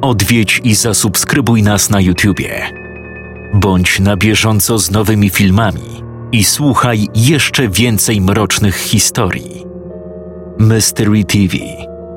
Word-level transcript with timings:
odwiedź 0.00 0.60
i 0.64 0.74
zasubskrybuj 0.74 1.62
nas 1.62 1.90
na 1.90 2.00
YouTubie. 2.00 2.70
Bądź 3.54 4.00
na 4.00 4.16
bieżąco 4.16 4.78
z 4.78 4.90
nowymi 4.90 5.30
filmami 5.30 6.02
i 6.32 6.44
słuchaj 6.44 7.08
jeszcze 7.14 7.68
więcej 7.68 8.20
mrocznych 8.20 8.76
historii. 8.76 9.64
Mystery 10.58 11.24
TV 11.24 11.56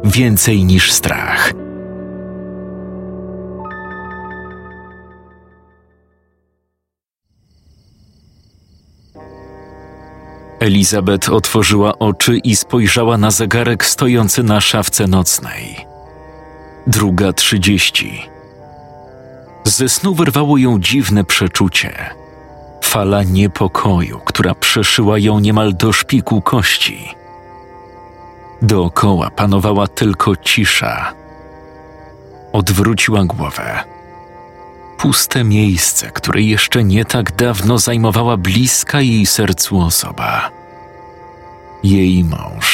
Więcej 0.03 0.65
niż 0.65 0.91
strach. 0.91 1.53
Elizabeth 10.59 11.29
otworzyła 11.29 11.99
oczy 11.99 12.37
i 12.37 12.55
spojrzała 12.55 13.17
na 13.17 13.31
zegarek 13.31 13.85
stojący 13.85 14.43
na 14.43 14.61
szafce 14.61 15.07
nocnej. 15.07 15.92
Druga 16.87 17.33
trzydzieści. 17.33 18.29
Ze 19.63 19.89
snu 19.89 20.13
wyrwało 20.15 20.57
ją 20.57 20.79
dziwne 20.79 21.23
przeczucie. 21.23 22.09
Fala 22.83 23.23
niepokoju, 23.23 24.19
która 24.25 24.55
przeszyła 24.55 25.19
ją 25.19 25.39
niemal 25.39 25.73
do 25.75 25.93
szpiku 25.93 26.41
kości. 26.41 27.15
Dookoła 28.61 29.29
panowała 29.29 29.87
tylko 29.87 30.35
cisza. 30.35 31.13
Odwróciła 32.53 33.25
głowę. 33.25 33.83
Puste 34.97 35.43
miejsce, 35.43 36.11
które 36.11 36.41
jeszcze 36.41 36.83
nie 36.83 37.05
tak 37.05 37.35
dawno 37.35 37.77
zajmowała 37.77 38.37
bliska 38.37 39.01
jej 39.01 39.25
sercu 39.25 39.79
osoba. 39.79 40.51
Jej 41.83 42.23
mąż. 42.23 42.72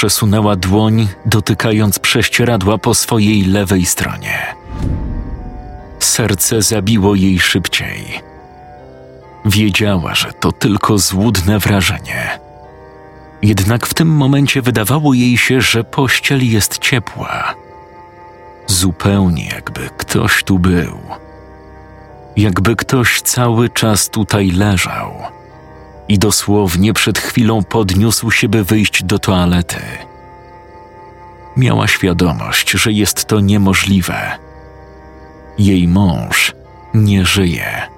Przesunęła 0.00 0.56
dłoń, 0.56 1.08
dotykając 1.26 1.98
prześcieradła 1.98 2.78
po 2.78 2.94
swojej 2.94 3.44
lewej 3.44 3.86
stronie. 3.86 4.54
Serce 5.98 6.62
zabiło 6.62 7.14
jej 7.14 7.38
szybciej. 7.38 8.20
Wiedziała, 9.44 10.14
że 10.14 10.32
to 10.32 10.52
tylko 10.52 10.98
złudne 10.98 11.58
wrażenie. 11.58 12.40
Jednak 13.42 13.86
w 13.86 13.94
tym 13.94 14.08
momencie 14.08 14.62
wydawało 14.62 15.14
jej 15.14 15.38
się, 15.38 15.60
że 15.60 15.84
pościel 15.84 16.50
jest 16.50 16.78
ciepła. 16.78 17.54
Zupełnie 18.66 19.48
jakby 19.48 19.90
ktoś 19.96 20.44
tu 20.44 20.58
był. 20.58 20.98
Jakby 22.36 22.76
ktoś 22.76 23.20
cały 23.20 23.68
czas 23.68 24.08
tutaj 24.08 24.50
leżał. 24.50 25.39
I 26.10 26.18
dosłownie 26.18 26.92
przed 26.92 27.18
chwilą 27.18 27.64
podniósł 27.64 28.30
się, 28.30 28.48
by 28.48 28.64
wyjść 28.64 29.04
do 29.04 29.18
toalety. 29.18 29.80
Miała 31.56 31.88
świadomość, 31.88 32.70
że 32.70 32.92
jest 32.92 33.24
to 33.24 33.40
niemożliwe. 33.40 34.38
Jej 35.58 35.88
mąż 35.88 36.54
nie 36.94 37.24
żyje. 37.26 37.88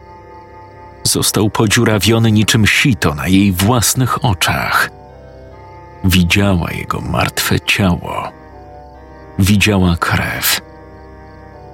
Został 1.05 1.51
podziurawiony 1.51 2.33
niczym 2.33 2.67
sito 2.67 3.15
na 3.15 3.29
jej 3.29 3.53
własnych 3.53 4.25
oczach. 4.25 4.91
Widziała 6.05 6.71
jego 6.71 7.01
martwe 7.01 7.61
ciało. 7.61 8.29
Widziała 9.39 9.97
krew. 9.97 10.61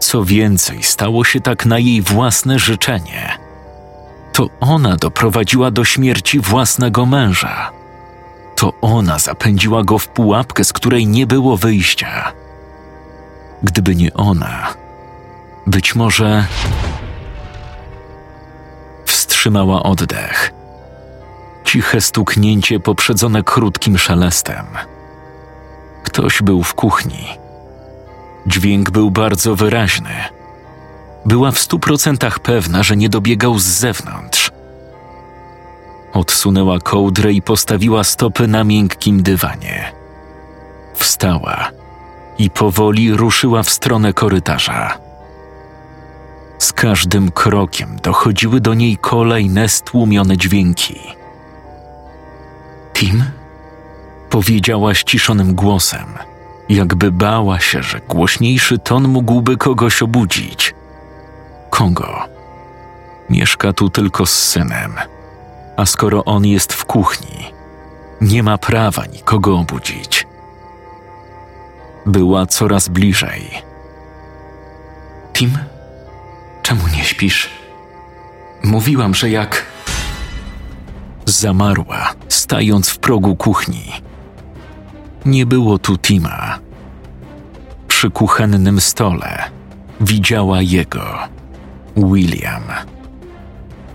Co 0.01 0.25
więcej, 0.25 0.83
stało 0.83 1.25
się 1.25 1.41
tak 1.41 1.67
na 1.67 1.79
jej 1.79 2.03
własne 2.03 2.59
życzenie. 2.59 3.48
To 4.39 4.51
ona 4.61 4.97
doprowadziła 4.97 5.71
do 5.71 5.85
śmierci 5.85 6.41
własnego 6.41 7.07
męża. 7.07 7.71
To 8.57 8.73
ona 8.81 9.19
zapędziła 9.19 9.85
go 9.85 9.99
w 9.99 10.09
pułapkę, 10.09 10.65
z 10.65 10.73
której 10.73 11.07
nie 11.07 11.27
było 11.27 11.57
wyjścia. 11.57 12.33
Gdyby 13.63 13.97
nie 13.97 14.15
ona, 14.15 14.75
być 15.67 15.95
może 15.95 16.47
wstrzymała 19.05 19.83
oddech. 19.83 20.53
Ciche 21.65 22.01
stuknięcie 22.01 22.81
poprzedzone 22.81 23.43
krótkim 23.43 23.99
szelestem. 23.99 24.67
Ktoś 26.05 26.43
był 26.43 26.63
w 26.63 26.75
kuchni. 26.75 27.27
Dźwięk 28.47 28.91
był 28.91 29.11
bardzo 29.11 29.57
wyraźny. 29.57 30.38
Była 31.29 31.51
w 31.51 31.59
stu 31.59 31.79
procentach 31.79 32.39
pewna, 32.39 32.83
że 32.83 32.97
nie 32.97 33.09
dobiegał 33.09 33.59
z 33.59 33.65
zewnątrz. 33.65 34.51
Odsunęła 36.13 36.81
kołdrę 36.81 37.33
i 37.33 37.43
postawiła 37.43 38.05
stopy 38.05 38.47
na 38.47 38.65
miękkim 38.65 39.23
dywanie. 39.23 39.93
Wstała 40.95 41.71
i 42.39 42.51
powoli 42.51 43.13
ruszyła 43.13 43.63
w 43.63 43.71
stronę 43.71 44.13
korytarza. 44.13 44.99
Z 46.59 46.73
każdym 46.73 47.31
krokiem 47.31 47.97
dochodziły 48.03 48.61
do 48.61 48.75
niej 48.75 48.97
kolejne 48.97 49.69
stłumione 49.69 50.37
dźwięki. 50.37 51.01
Tim? 52.95 53.25
Powiedziała 54.31 54.95
ściszonym 54.95 55.55
głosem, 55.55 56.07
jakby 56.69 57.13
bała 57.13 57.61
się, 57.61 57.83
że 57.83 58.01
głośniejszy 58.01 58.79
ton 58.79 59.09
mógłby 59.09 59.57
kogoś 59.57 60.03
obudzić. 60.03 60.78
Kongo. 61.79 62.29
Mieszka 63.31 63.73
tu 63.73 63.91
tylko 63.91 64.27
z 64.27 64.35
synem, 64.35 64.93
a 65.77 65.87
skoro 65.87 66.25
on 66.25 66.47
jest 66.47 66.73
w 66.73 66.85
kuchni, 66.85 67.53
nie 68.21 68.43
ma 68.43 68.59
prawa 68.59 69.07
nikogo 69.07 69.59
obudzić. 69.59 70.27
Była 72.07 72.47
coraz 72.47 72.89
bliżej. 72.89 73.63
Tim? 75.33 75.59
Czemu 76.63 76.89
nie 76.89 77.05
śpisz? 77.05 77.51
Mówiłam, 78.65 79.15
że 79.15 79.31
jak. 79.31 79.67
Zamarła, 81.25 82.15
stając 82.29 82.91
w 82.91 82.99
progu 82.99 83.37
kuchni. 83.37 83.93
Nie 85.25 85.47
było 85.47 85.79
tu 85.79 85.99
Tima. 85.99 86.59
Przy 87.89 88.11
kuchennym 88.11 88.81
stole 88.81 89.51
widziała 90.01 90.63
jego, 90.63 91.38
William. 92.05 92.63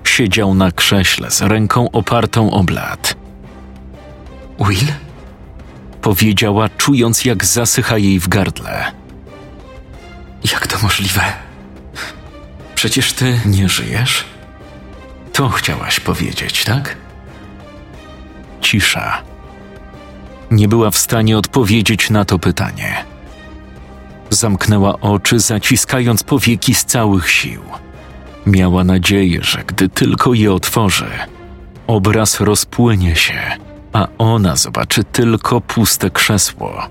Siedział 0.04 0.54
na 0.54 0.72
krześle 0.72 1.32
z 1.32 1.42
ręką 1.42 1.92
opartą 1.92 2.52
o 2.52 2.64
blat. 2.64 3.16
Will? 4.60 4.88
Powiedziała, 6.02 6.70
czując 6.70 7.26
jak 7.26 7.46
zasycha 7.46 7.98
jej 7.98 8.20
w 8.20 8.28
gardle. 8.28 8.92
Jak 10.52 10.68
to 10.68 10.78
możliwe? 10.84 11.22
Przecież 12.76 13.14
ty 13.14 13.40
nie 13.46 13.70
żyjesz? 13.70 14.26
To 15.34 15.50
chciałaś 15.50 16.00
powiedzieć, 16.00 16.64
tak? 16.64 16.98
Cisza. 18.62 19.22
Nie 20.52 20.68
była 20.68 20.92
w 20.92 20.98
stanie 20.98 21.38
odpowiedzieć 21.38 22.10
na 22.10 22.26
to 22.26 22.40
pytanie. 22.40 23.06
Zamknęła 24.30 25.00
oczy, 25.00 25.40
zaciskając 25.40 26.24
powieki 26.24 26.76
z 26.76 26.86
całych 26.86 27.32
sił. 27.32 27.62
Miała 28.46 28.84
nadzieję, 28.84 29.40
że 29.44 29.64
gdy 29.68 29.90
tylko 29.90 30.34
je 30.34 30.54
otworzy, 30.54 31.10
obraz 31.88 32.40
rozpłynie 32.40 33.16
się, 33.16 33.40
a 33.94 34.08
ona 34.18 34.56
zobaczy 34.56 35.04
tylko 35.04 35.62
puste 35.62 36.10
krzesło. 36.10 36.88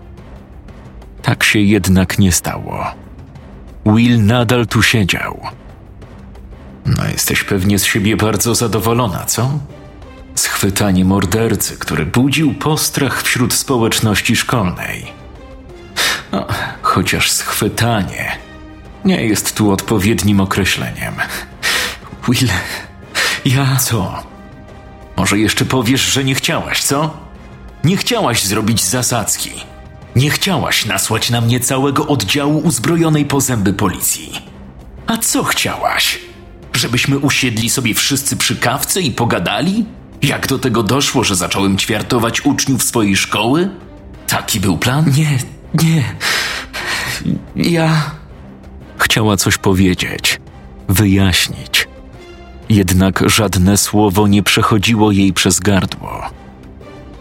Tak 1.23 1.45
się 1.45 1.59
jednak 1.59 2.19
nie 2.19 2.33
stało. 2.33 2.85
Will 3.87 4.25
nadal 4.25 4.67
tu 4.67 4.83
siedział 4.83 5.41
no, 6.87 7.05
jesteś 7.13 7.45
pewnie 7.45 7.79
z 7.79 7.85
siebie 7.85 8.17
bardzo 8.17 8.55
zadowolona, 8.55 9.25
co? 9.25 9.59
Schwytanie 10.35 11.05
mordercy, 11.05 11.77
który 11.79 12.07
budził 12.07 12.55
postrach 12.55 13.23
wśród 13.23 13.55
społeczności 13.55 14.37
szkolnej. 14.37 15.07
No, 16.33 16.47
chociaż 16.83 17.31
schwytanie 17.31 18.33
nie 19.05 19.25
jest 19.27 19.57
tu 19.57 19.71
odpowiednim 19.71 20.41
określeniem. 20.41 21.15
Will, 22.29 22.49
ja 23.45 23.77
co? 23.77 24.23
Może 25.17 25.39
jeszcze 25.39 25.65
powiesz, 25.65 26.01
że 26.01 26.25
nie 26.25 26.35
chciałaś, 26.35 26.83
co? 26.83 27.17
Nie 27.85 27.97
chciałaś 27.97 28.45
zrobić 28.45 28.85
zasadzki. 28.85 29.51
Nie 30.17 30.31
chciałaś 30.31 30.87
nasłać 30.87 31.31
na 31.31 31.41
mnie 31.41 31.61
całego 31.61 32.07
oddziału 32.07 32.59
uzbrojonej 32.59 33.25
po 33.25 33.41
zęby 33.41 33.73
policji. 33.73 34.33
A 35.07 35.17
co 35.17 35.45
chciałaś? 35.45 36.19
Żebyśmy 36.73 37.19
usiedli 37.19 37.71
sobie 37.71 37.95
wszyscy 37.95 38.37
przy 38.37 38.57
kawce 38.57 39.01
i 39.01 39.11
pogadali? 39.11 39.85
Jak 40.23 40.47
do 40.47 40.59
tego 40.59 40.83
doszło, 40.83 41.25
że 41.25 41.37
zacząłem 41.37 41.79
ćwiartować 41.79 42.47
uczniów 42.47 42.83
swojej 42.83 43.17
szkoły? 43.17 43.71
Taki 44.27 44.61
był 44.61 44.79
plan? 44.79 45.05
Nie, 45.17 45.39
nie. 45.85 46.05
Ja. 47.57 48.22
Chciała 49.13 49.37
coś 49.37 49.59
powiedzieć, 49.59 50.41
wyjaśnić. 50.89 51.89
Jednak 52.69 53.23
żadne 53.31 53.77
słowo 53.77 54.27
nie 54.27 54.43
przechodziło 54.43 55.13
jej 55.13 55.33
przez 55.33 55.61
gardło. 55.61 56.31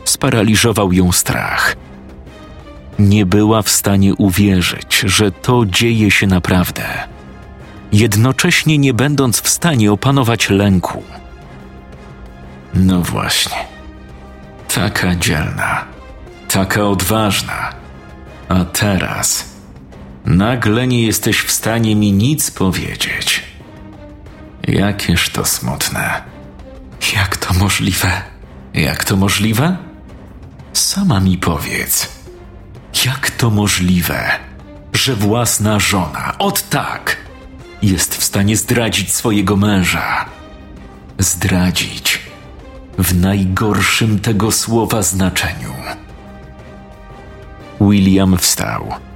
Sparaliżował 0.06 0.94
ją 0.94 1.12
strach. 1.12 1.76
Nie 3.00 3.26
była 3.26 3.62
w 3.62 3.70
stanie 3.70 4.16
uwierzyć, 4.16 5.00
że 5.00 5.32
to 5.32 5.66
dzieje 5.66 6.12
się 6.12 6.28
naprawdę, 6.28 6.84
jednocześnie 7.92 8.78
nie 8.78 8.94
będąc 8.94 9.42
w 9.42 9.50
stanie 9.50 9.92
opanować 9.92 10.50
lęku. 10.50 11.04
No 12.74 13.02
właśnie. 13.02 13.58
Taka 14.76 15.16
dzielna, 15.16 15.86
taka 16.48 16.84
odważna. 16.84 17.74
A 18.50 18.66
teraz 18.66 19.51
nagle 20.26 20.88
nie 20.88 21.06
jesteś 21.06 21.42
w 21.42 21.52
stanie 21.52 21.96
mi 21.96 22.12
nic 22.12 22.52
powiedzieć. 22.52 23.44
Jakież 24.68 25.30
to 25.30 25.46
smutne. 25.46 26.22
Jak 27.16 27.38
to 27.38 27.54
możliwe? 27.54 28.22
Jak 28.74 29.04
to 29.04 29.16
możliwe? 29.16 29.78
Sama 30.74 31.20
mi 31.20 31.38
powiedz. 31.38 32.22
Jak 33.06 33.30
to 33.30 33.50
możliwe, 33.50 34.32
że 34.94 35.16
własna 35.16 35.80
żona, 35.80 36.36
od 36.40 36.70
tak, 36.70 37.18
jest 37.82 38.16
w 38.16 38.24
stanie 38.24 38.58
zdradzić 38.58 39.14
swojego 39.14 39.58
męża? 39.58 40.26
Zdradzić 41.18 42.20
w 42.98 43.16
najgorszym 43.16 44.20
tego 44.20 44.52
słowa 44.52 45.02
znaczeniu. 45.02 45.74
William 47.82 48.38
wstał. 48.38 49.11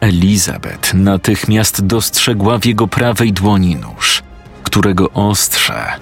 Elizabeth 0.00 0.94
natychmiast 0.94 1.86
dostrzegła 1.86 2.58
w 2.58 2.66
jego 2.66 2.88
prawej 2.88 3.32
dłoni 3.32 3.76
nóż, 3.76 4.22
którego 4.62 5.10
ostrze 5.10 5.98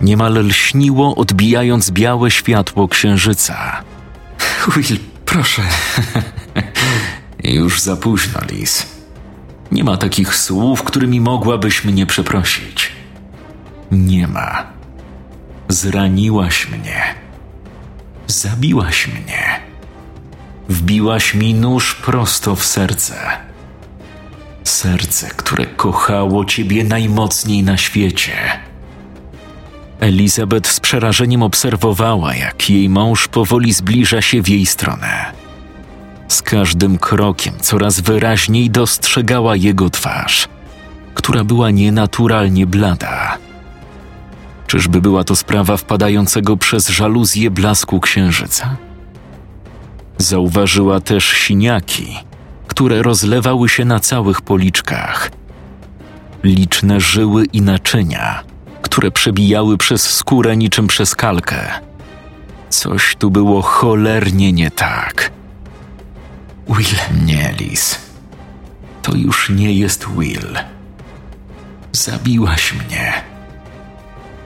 niemal 0.00 0.46
lśniło, 0.46 1.14
odbijając 1.16 1.90
białe 1.90 2.30
światło 2.30 2.88
księżyca. 2.88 3.82
Will, 4.76 4.98
proszę. 5.26 5.62
Już 7.44 7.80
za 7.80 7.96
późno, 7.96 8.40
Liz. 8.50 8.86
Nie 9.72 9.84
ma 9.84 9.96
takich 9.96 10.34
słów, 10.34 10.82
którymi 10.82 11.20
mogłabyś 11.20 11.84
mnie 11.84 12.06
przeprosić. 12.06 12.92
Nie 13.90 14.28
ma. 14.28 14.66
Zraniłaś 15.68 16.68
mnie. 16.68 17.14
Zabiłaś 18.26 19.08
mnie. 19.08 19.69
Wbiłaś 20.70 21.34
mi 21.34 21.54
nóż 21.54 21.94
prosto 21.94 22.56
w 22.56 22.64
serce. 22.64 23.14
Serce, 24.64 25.28
które 25.28 25.66
kochało 25.66 26.44
ciebie 26.44 26.84
najmocniej 26.84 27.62
na 27.62 27.76
świecie. 27.76 28.32
Elizabeth 30.00 30.70
z 30.70 30.80
przerażeniem 30.80 31.42
obserwowała, 31.42 32.34
jak 32.34 32.70
jej 32.70 32.88
mąż 32.88 33.28
powoli 33.28 33.72
zbliża 33.72 34.22
się 34.22 34.42
w 34.42 34.48
jej 34.48 34.66
stronę. 34.66 35.32
Z 36.28 36.42
każdym 36.42 36.98
krokiem 36.98 37.54
coraz 37.60 38.00
wyraźniej 38.00 38.70
dostrzegała 38.70 39.56
jego 39.56 39.90
twarz, 39.90 40.48
która 41.14 41.44
była 41.44 41.70
nienaturalnie 41.70 42.66
blada. 42.66 43.38
Czyżby 44.66 45.00
była 45.00 45.24
to 45.24 45.36
sprawa 45.36 45.76
wpadającego 45.76 46.56
przez 46.56 46.88
żaluzję 46.88 47.50
blasku 47.50 48.00
księżyca? 48.00 48.89
Zauważyła 50.20 51.00
też 51.00 51.24
siniaki, 51.24 52.16
które 52.66 53.02
rozlewały 53.02 53.68
się 53.68 53.84
na 53.84 54.00
całych 54.00 54.40
policzkach. 54.40 55.30
Liczne 56.44 57.00
żyły 57.00 57.44
i 57.44 57.62
naczynia, 57.62 58.42
które 58.82 59.10
przebijały 59.10 59.78
przez 59.78 60.10
skórę 60.10 60.56
niczym 60.56 60.86
przez 60.86 61.14
kalkę. 61.14 61.68
Coś 62.68 63.16
tu 63.16 63.30
było 63.30 63.62
cholernie 63.62 64.52
nie 64.52 64.70
tak. 64.70 65.30
Will, 66.68 67.24
nie, 67.24 67.54
Liz. 67.58 67.98
To 69.02 69.14
już 69.14 69.50
nie 69.50 69.72
jest 69.72 70.06
Will. 70.18 70.58
Zabiłaś 71.92 72.72
mnie. 72.72 73.12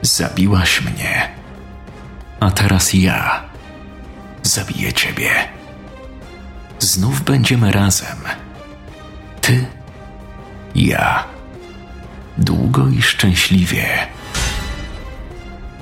Zabiłaś 0.01 0.81
mnie. 0.81 1.29
A 2.39 2.51
teraz 2.51 2.93
ja 2.93 3.43
zabiję 4.43 4.93
ciebie. 4.93 5.54
Znów 6.79 7.21
będziemy 7.21 7.71
razem. 7.71 8.17
Ty, 9.41 9.65
ja. 10.75 11.23
Długo 12.37 12.87
i 12.87 13.01
szczęśliwie. 13.01 13.85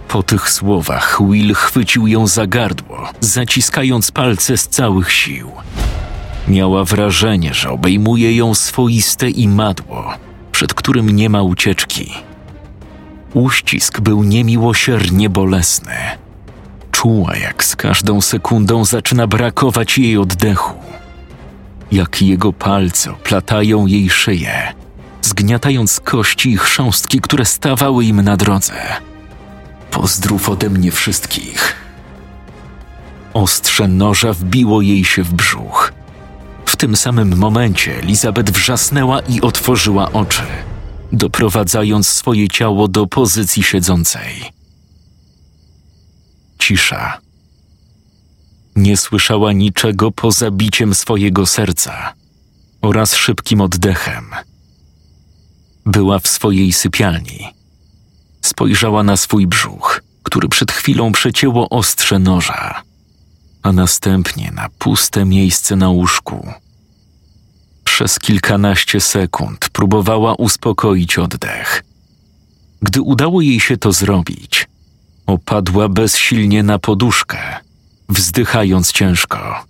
Po 0.07 0.23
tych 0.23 0.49
słowach 0.49 1.19
Will 1.29 1.53
chwycił 1.53 2.07
ją 2.07 2.27
za 2.27 2.47
gardło, 2.47 3.09
zaciskając 3.19 4.11
palce 4.11 4.57
z 4.57 4.67
całych 4.67 5.11
sił. 5.11 5.51
Miała 6.47 6.83
wrażenie, 6.83 7.53
że 7.53 7.69
obejmuje 7.69 8.35
ją 8.35 8.55
swoiste 8.55 9.29
imadło, 9.29 10.13
przed 10.51 10.73
którym 10.73 11.09
nie 11.09 11.29
ma 11.29 11.41
ucieczki. 11.41 12.13
Uścisk 13.33 13.99
był 13.99 14.23
niemiłosiernie 14.23 15.29
bolesny. 15.29 15.95
Czuła, 16.91 17.35
jak 17.35 17.63
z 17.63 17.75
każdą 17.75 18.21
sekundą 18.21 18.85
zaczyna 18.85 19.27
brakować 19.27 19.97
jej 19.97 20.17
oddechu. 20.17 20.82
Jak 21.91 22.21
jego 22.21 22.53
palce 22.53 23.11
oplatają 23.11 23.85
jej 23.85 24.09
szyję, 24.09 24.73
zgniatając 25.21 25.99
kości 25.99 26.49
i 26.51 26.57
chrząstki, 26.57 27.21
które 27.21 27.45
stawały 27.45 28.05
im 28.05 28.21
na 28.21 28.37
drodze. 28.37 28.73
Pozdrów 29.91 30.49
ode 30.49 30.69
mnie 30.69 30.91
wszystkich. 30.91 31.75
Ostrze 33.33 33.87
noża 33.87 34.33
wbiło 34.33 34.81
jej 34.81 35.05
się 35.05 35.23
w 35.23 35.33
brzuch. 35.33 35.93
W 36.65 36.75
tym 36.75 36.95
samym 36.95 37.37
momencie 37.37 37.99
Elizabeth 37.99 38.51
wrzasnęła 38.51 39.19
i 39.19 39.41
otworzyła 39.41 40.11
oczy, 40.11 40.43
doprowadzając 41.11 42.07
swoje 42.07 42.47
ciało 42.47 42.87
do 42.87 43.07
pozycji 43.07 43.63
siedzącej. 43.63 44.51
Cisza. 46.59 47.22
Nie 48.75 48.97
słyszała 48.97 49.53
niczego 49.53 50.11
poza 50.11 50.51
biciem 50.51 50.95
swojego 50.95 51.45
serca 51.45 52.13
oraz 52.81 53.15
szybkim 53.15 53.61
oddechem. 53.61 54.25
Była 55.85 56.19
w 56.19 56.27
swojej 56.27 56.73
sypialni. 56.73 57.53
Spojrzała 58.41 59.03
na 59.03 59.17
swój 59.17 59.47
brzuch, 59.47 60.01
który 60.23 60.49
przed 60.49 60.71
chwilą 60.71 61.11
przecięło 61.11 61.69
ostrze 61.69 62.19
noża, 62.19 62.81
a 63.63 63.71
następnie 63.71 64.51
na 64.51 64.69
puste 64.79 65.25
miejsce 65.25 65.75
na 65.75 65.89
łóżku. 65.89 66.47
Przez 67.83 68.19
kilkanaście 68.19 69.01
sekund 69.01 69.69
próbowała 69.69 70.35
uspokoić 70.35 71.17
oddech. 71.17 71.83
Gdy 72.81 73.01
udało 73.01 73.41
jej 73.41 73.59
się 73.59 73.77
to 73.77 73.91
zrobić, 73.91 74.67
opadła 75.27 75.89
bezsilnie 75.89 76.63
na 76.63 76.79
poduszkę, 76.79 77.39
wzdychając 78.09 78.91
ciężko. 78.91 79.65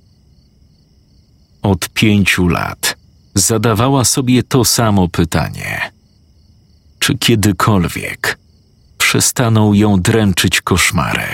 Od 1.61 1.89
pięciu 1.89 2.47
lat 2.47 2.97
zadawała 3.35 4.05
sobie 4.05 4.43
to 4.43 4.65
samo 4.65 5.07
pytanie: 5.07 5.91
czy 6.99 7.17
kiedykolwiek 7.17 8.37
przestaną 8.97 9.73
ją 9.73 10.01
dręczyć 10.01 10.61
koszmary? 10.61 11.27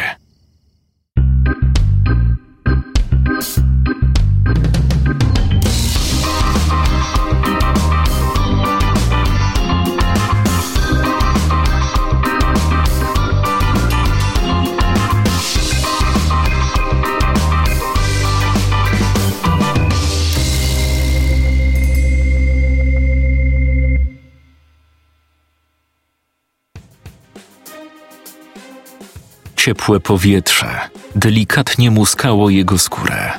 Ciepłe 29.69 29.99
powietrze 29.99 30.79
delikatnie 31.15 31.91
muskało 31.91 32.49
jego 32.49 32.79
skórę. 32.79 33.31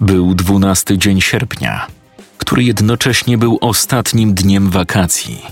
Był 0.00 0.34
dwunasty 0.34 0.98
dzień 0.98 1.20
sierpnia, 1.20 1.86
który 2.38 2.64
jednocześnie 2.64 3.38
był 3.38 3.58
ostatnim 3.60 4.34
dniem 4.34 4.70
wakacji. 4.70 5.42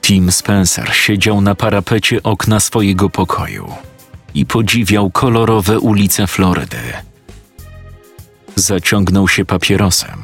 Tim 0.00 0.32
Spencer 0.32 0.94
siedział 0.94 1.40
na 1.40 1.54
parapecie 1.54 2.22
okna 2.22 2.60
swojego 2.60 3.10
pokoju 3.10 3.72
i 4.34 4.46
podziwiał 4.46 5.10
kolorowe 5.10 5.80
ulice 5.80 6.26
Florydy. 6.26 6.92
Zaciągnął 8.56 9.28
się 9.28 9.44
papierosem, 9.44 10.22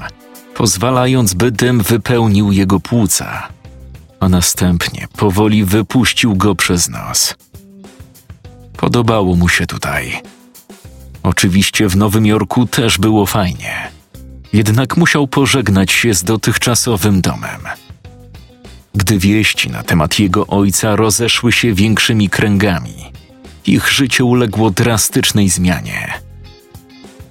pozwalając, 0.55 1.35
by 1.35 1.51
dym 1.51 1.83
wypełnił 1.83 2.53
jego 2.53 2.81
płuca, 2.81 3.49
a 4.21 4.29
następnie 4.29 5.09
powoli 5.17 5.65
wypuścił 5.65 6.37
go 6.37 6.55
przez 6.55 6.89
nos. 6.89 7.35
Podobało 8.79 9.37
mu 9.37 9.49
się 9.49 9.67
tutaj. 9.67 10.23
Oczywiście 11.23 11.89
w 11.89 11.97
Nowym 11.97 12.27
Jorku 12.27 12.67
też 12.67 12.99
było 12.99 13.27
fajnie. 13.27 13.91
Jednak 14.53 14.97
musiał 14.97 15.27
pożegnać 15.27 15.93
się 15.93 16.15
z 16.15 16.25
dotychczasowym 16.25 17.21
domem. 17.21 17.61
Gdy 18.95 19.19
wieści 19.19 19.71
na 19.71 19.83
temat 19.83 20.19
jego 20.19 20.47
ojca 20.47 20.97
rozeszły 20.97 21.53
się 21.53 21.75
większymi 21.75 22.29
kręgami, 22.29 22.95
ich 23.67 23.89
życie 23.89 24.25
uległo 24.25 24.71
drastycznej 24.71 25.49
zmianie. 25.49 26.15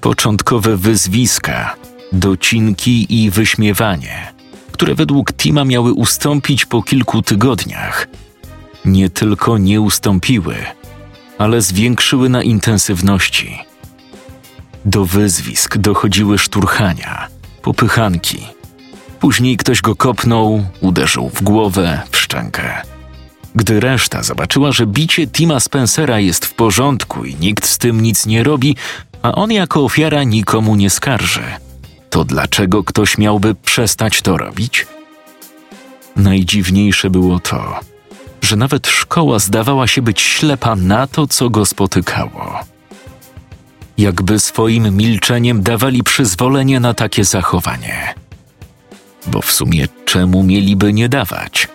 Początkowe 0.02 0.78
wyzwiska, 0.78 1.76
docinki 2.12 3.24
i 3.24 3.32
wyśmiewanie, 3.32 4.34
które 4.72 4.96
według 4.96 5.34
Tima 5.34 5.66
miały 5.66 5.94
ustąpić 5.94 6.66
po 6.66 6.84
kilku 6.84 7.22
tygodniach, 7.22 8.08
nie 8.86 9.10
tylko 9.10 9.58
nie 9.58 9.82
ustąpiły, 9.82 10.56
ale 11.38 11.62
zwiększyły 11.62 12.30
na 12.30 12.44
intensywności. 12.44 13.58
Do 14.86 15.06
wyzwisk 15.06 15.78
dochodziły 15.78 16.38
szturchania, 16.38 17.28
popychanki. 17.62 18.38
Później 19.20 19.58
ktoś 19.58 19.82
go 19.82 19.96
kopnął, 19.96 20.66
uderzył 20.82 21.30
w 21.30 21.44
głowę, 21.44 22.02
w 22.12 22.18
szczękę. 22.18 22.82
Gdy 23.56 23.80
reszta 23.80 24.24
zobaczyła, 24.24 24.72
że 24.72 24.86
bicie 24.86 25.28
Tima 25.28 25.60
Spencera 25.60 26.20
jest 26.20 26.46
w 26.46 26.54
porządku 26.54 27.26
i 27.26 27.36
nikt 27.36 27.68
z 27.68 27.78
tym 27.78 28.02
nic 28.02 28.26
nie 28.26 28.44
robi, 28.44 28.76
a 29.22 29.32
on 29.32 29.52
jako 29.52 29.84
ofiara 29.84 30.24
nikomu 30.24 30.76
nie 30.76 30.90
skarży, 30.90 31.44
to 32.10 32.26
dlaczego 32.26 32.84
ktoś 32.84 33.18
miałby 33.18 33.56
przestać 33.56 34.22
to 34.22 34.38
robić? 34.38 34.88
Najdziwniejsze 36.16 37.10
było 37.10 37.40
to, 37.40 37.80
że 38.42 38.56
nawet 38.56 38.88
szkoła 38.88 39.40
zdawała 39.40 39.88
się 39.88 40.02
być 40.02 40.22
ślepa 40.22 40.76
na 40.76 41.08
to, 41.08 41.28
co 41.28 41.50
go 41.50 41.66
spotykało. 41.66 42.60
Jakby 43.98 44.40
swoim 44.40 44.98
milczeniem 44.98 45.64
dawali 45.64 46.04
przyzwolenie 46.04 46.80
na 46.80 46.94
takie 46.94 47.24
zachowanie. 47.24 48.14
Bo 49.28 49.42
w 49.42 49.52
sumie 49.52 49.88
czemu 50.06 50.44
mieliby 50.44 50.94
nie 50.94 51.10
dawać? 51.10 51.68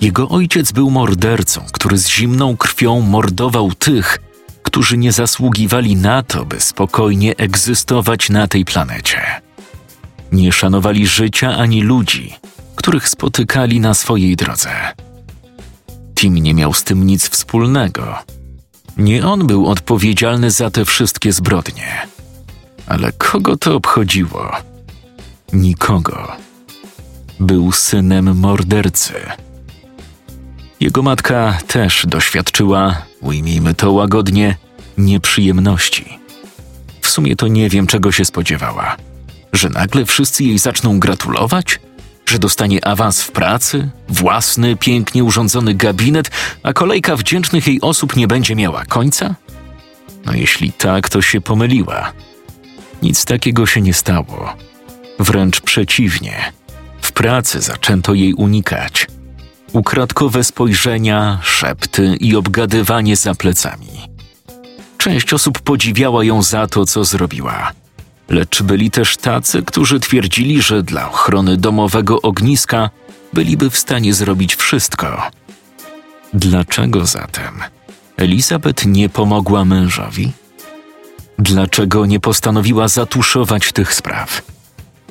Jego 0.00 0.28
ojciec 0.28 0.72
był 0.72 0.90
mordercą, 0.90 1.60
który 1.72 1.98
z 1.98 2.08
zimną 2.08 2.56
krwią 2.56 3.00
mordował 3.00 3.72
tych, 3.74 4.18
którzy 4.62 4.98
nie 4.98 5.12
zasługiwali 5.12 5.96
na 5.96 6.22
to, 6.22 6.44
by 6.44 6.60
spokojnie 6.60 7.36
egzystować 7.36 8.30
na 8.30 8.48
tej 8.48 8.64
planecie. 8.64 9.20
Nie 10.32 10.52
szanowali 10.52 11.06
życia 11.06 11.56
ani 11.56 11.82
ludzi, 11.82 12.34
których 12.76 13.08
spotykali 13.08 13.80
na 13.80 13.94
swojej 13.94 14.36
drodze. 14.36 14.70
Tim 16.24 16.34
nie 16.34 16.54
miał 16.54 16.74
z 16.74 16.84
tym 16.84 17.06
nic 17.06 17.28
wspólnego. 17.28 18.18
Nie 18.96 19.26
on 19.26 19.46
był 19.46 19.66
odpowiedzialny 19.66 20.50
za 20.50 20.70
te 20.70 20.84
wszystkie 20.84 21.32
zbrodnie. 21.32 22.06
Ale 22.86 23.12
kogo 23.12 23.56
to 23.56 23.74
obchodziło? 23.74 24.50
Nikogo. 25.52 26.32
Był 27.40 27.72
synem 27.72 28.36
mordercy. 28.36 29.14
Jego 30.80 31.02
matka 31.02 31.58
też 31.66 32.06
doświadczyła, 32.06 33.02
ujmijmy 33.20 33.74
to 33.74 33.92
łagodnie, 33.92 34.56
nieprzyjemności. 34.98 36.18
W 37.00 37.08
sumie 37.08 37.36
to 37.36 37.48
nie 37.48 37.68
wiem, 37.68 37.86
czego 37.86 38.12
się 38.12 38.24
spodziewała. 38.24 38.96
Że 39.52 39.68
nagle 39.68 40.06
wszyscy 40.06 40.44
jej 40.44 40.58
zaczną 40.58 40.98
gratulować? 40.98 41.80
Że 42.26 42.38
dostanie 42.38 42.84
awans 42.84 43.22
w 43.22 43.32
pracy, 43.32 43.90
własny, 44.08 44.76
pięknie 44.76 45.24
urządzony 45.24 45.74
gabinet, 45.74 46.30
a 46.62 46.72
kolejka 46.72 47.16
wdzięcznych 47.16 47.66
jej 47.66 47.80
osób 47.80 48.16
nie 48.16 48.28
będzie 48.28 48.56
miała 48.56 48.84
końca? 48.84 49.34
No 50.26 50.32
jeśli 50.34 50.72
tak, 50.72 51.08
to 51.08 51.22
się 51.22 51.40
pomyliła. 51.40 52.12
Nic 53.02 53.24
takiego 53.24 53.66
się 53.66 53.80
nie 53.80 53.94
stało. 53.94 54.56
Wręcz 55.18 55.60
przeciwnie. 55.60 56.52
W 57.02 57.12
pracy 57.12 57.60
zaczęto 57.60 58.14
jej 58.14 58.34
unikać. 58.34 59.06
Ukradkowe 59.72 60.44
spojrzenia, 60.44 61.38
szepty 61.42 62.16
i 62.20 62.36
obgadywanie 62.36 63.16
za 63.16 63.34
plecami. 63.34 64.08
Część 64.98 65.32
osób 65.32 65.60
podziwiała 65.60 66.24
ją 66.24 66.42
za 66.42 66.66
to, 66.66 66.86
co 66.86 67.04
zrobiła– 67.04 67.72
Lecz 68.28 68.62
byli 68.62 68.90
też 68.90 69.16
tacy, 69.16 69.62
którzy 69.62 70.00
twierdzili, 70.00 70.62
że 70.62 70.82
dla 70.82 71.10
ochrony 71.10 71.56
domowego 71.56 72.22
ogniska 72.22 72.90
byliby 73.32 73.70
w 73.70 73.78
stanie 73.78 74.14
zrobić 74.14 74.56
wszystko. 74.56 75.30
Dlaczego 76.34 77.06
zatem 77.06 77.60
Elizabeth 78.16 78.86
nie 78.86 79.08
pomogła 79.08 79.64
mężowi? 79.64 80.32
Dlaczego 81.38 82.06
nie 82.06 82.20
postanowiła 82.20 82.88
zatuszować 82.88 83.72
tych 83.72 83.94
spraw? 83.94 84.42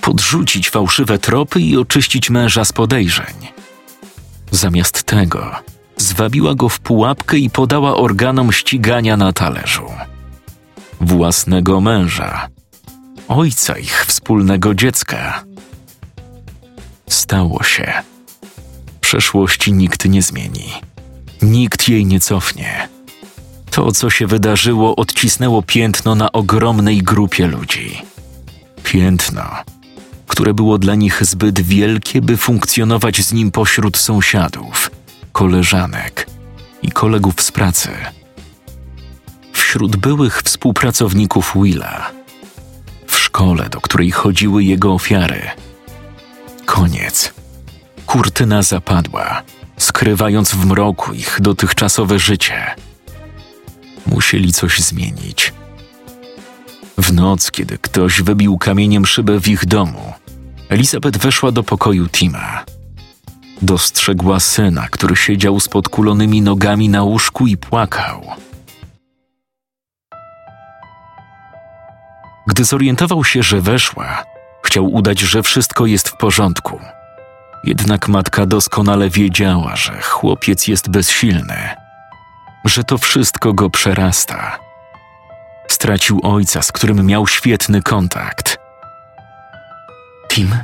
Podrzucić 0.02 0.70
fałszywe 0.70 1.20
tropy 1.20 1.60
i 1.60 1.78
oczyścić 1.78 2.30
męża 2.30 2.66
z 2.66 2.74
podejrzeń? 2.74 3.36
Zamiast 4.52 5.04
tego 5.04 5.52
zwabiła 5.98 6.56
go 6.56 6.70
w 6.70 6.80
pułapkę 6.80 7.38
i 7.38 7.50
podała 7.50 7.96
organom 7.96 8.52
ścigania 8.52 9.18
na 9.18 9.34
talerzu. 9.34 9.86
Własnego 11.02 11.82
męża, 11.82 12.48
ojca 13.28 13.78
ich 13.78 14.06
wspólnego 14.06 14.76
dziecka. 14.76 15.44
Stało 17.10 17.64
się. 17.64 17.94
Przeszłości 19.02 19.74
nikt 19.74 20.06
nie 20.06 20.22
zmieni. 20.22 20.74
Nikt 21.42 21.90
jej 21.90 22.06
nie 22.06 22.20
cofnie. 22.20 22.88
To, 23.72 23.92
co 23.92 24.10
się 24.10 24.28
wydarzyło, 24.28 24.96
odcisnęło 24.96 25.62
piętno 25.62 26.16
na 26.16 26.32
ogromnej 26.32 27.04
grupie 27.04 27.48
ludzi. 27.48 28.02
Piętno, 28.84 29.44
które 30.28 30.54
było 30.54 30.78
dla 30.78 30.96
nich 30.96 31.26
zbyt 31.26 31.62
wielkie, 31.62 32.22
by 32.22 32.38
funkcjonować 32.38 33.22
z 33.26 33.34
nim 33.34 33.52
pośród 33.52 33.98
sąsiadów, 33.98 34.92
koleżanek 35.32 36.28
i 36.82 36.92
kolegów 36.92 37.42
z 37.42 37.52
pracy. 37.52 37.90
Wśród 39.54 39.96
byłych 39.96 40.42
współpracowników 40.42 41.54
Willa 41.56 42.23
szkole, 43.34 43.70
do 43.70 43.82
której 43.82 44.12
chodziły 44.12 44.64
jego 44.64 44.94
ofiary. 44.94 45.42
Koniec. 46.66 47.34
Kurtyna 48.06 48.62
zapadła, 48.62 49.42
skrywając 49.78 50.52
w 50.52 50.66
mroku 50.66 51.14
ich 51.14 51.38
dotychczasowe 51.42 52.20
życie. 52.20 52.76
Musieli 54.06 54.54
coś 54.54 54.80
zmienić. 54.80 55.54
W 56.98 57.14
noc, 57.14 57.52
kiedy 57.52 57.78
ktoś 57.78 58.22
wybił 58.22 58.58
kamieniem 58.58 59.06
szybę 59.06 59.40
w 59.40 59.48
ich 59.48 59.66
domu, 59.66 60.14
Elizabeth 60.70 61.18
weszła 61.18 61.52
do 61.52 61.64
pokoju 61.64 62.10
Tima. 62.10 62.64
Dostrzegła 63.62 64.40
syna, 64.40 64.88
który 64.92 65.16
siedział 65.16 65.60
z 65.60 65.68
podkulonymi 65.68 66.42
nogami 66.42 66.90
na 66.90 67.04
łóżku 67.04 67.48
i 67.48 67.58
płakał. 67.58 68.22
Gdy 72.48 72.64
zorientował 72.64 73.24
się, 73.24 73.44
że 73.44 73.62
weszła, 73.62 74.24
chciał 74.64 74.86
udać, 74.86 75.20
że 75.20 75.44
wszystko 75.44 75.86
jest 75.86 76.10
w 76.10 76.18
porządku. 76.18 76.80
Jednak 77.64 78.08
matka 78.08 78.46
doskonale 78.46 79.10
wiedziała, 79.10 79.76
że 79.76 80.02
chłopiec 80.02 80.68
jest 80.68 80.90
bezsilny, 80.90 81.70
że 82.66 82.84
to 82.84 82.98
wszystko 82.98 83.54
go 83.54 83.70
przerasta. 83.70 84.60
Stracił 85.68 86.20
ojca, 86.24 86.62
z 86.62 86.72
którym 86.72 87.06
miał 87.06 87.28
świetny 87.28 87.82
kontakt. 87.82 88.58
Tim? 90.30 90.56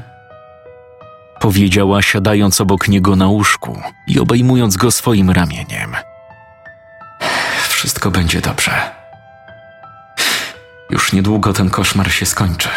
Powiedziała, 1.39 2.01
siadając 2.01 2.62
obok 2.62 2.88
niego 2.88 3.15
na 3.15 3.27
łóżku 3.27 3.81
i 4.07 4.19
obejmując 4.19 4.77
go 4.77 4.91
swoim 4.91 5.29
ramieniem. 5.29 5.95
Wszystko 7.69 8.12
będzie 8.12 8.41
dobrze. 8.41 8.99
Już 10.89 11.13
niedługo 11.13 11.53
ten 11.53 11.69
koszmar 11.69 12.12
się 12.12 12.25
skończy. 12.25 12.69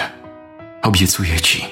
Obiecuję 0.83 1.41
ci. 1.41 1.65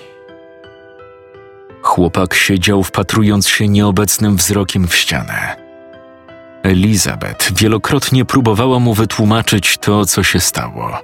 Chłopak 1.83 2.35
siedział 2.35 2.83
wpatrując 2.83 3.49
się 3.49 3.69
nieobecnym 3.69 4.37
wzrokiem 4.37 4.89
w 4.89 4.97
ścianę. 4.97 5.57
Elizabeth 6.63 7.53
wielokrotnie 7.53 8.25
próbowała 8.25 8.79
mu 8.79 8.95
wytłumaczyć 8.95 9.79
to, 9.79 10.07
co 10.07 10.23
się 10.23 10.41
stało, 10.41 10.99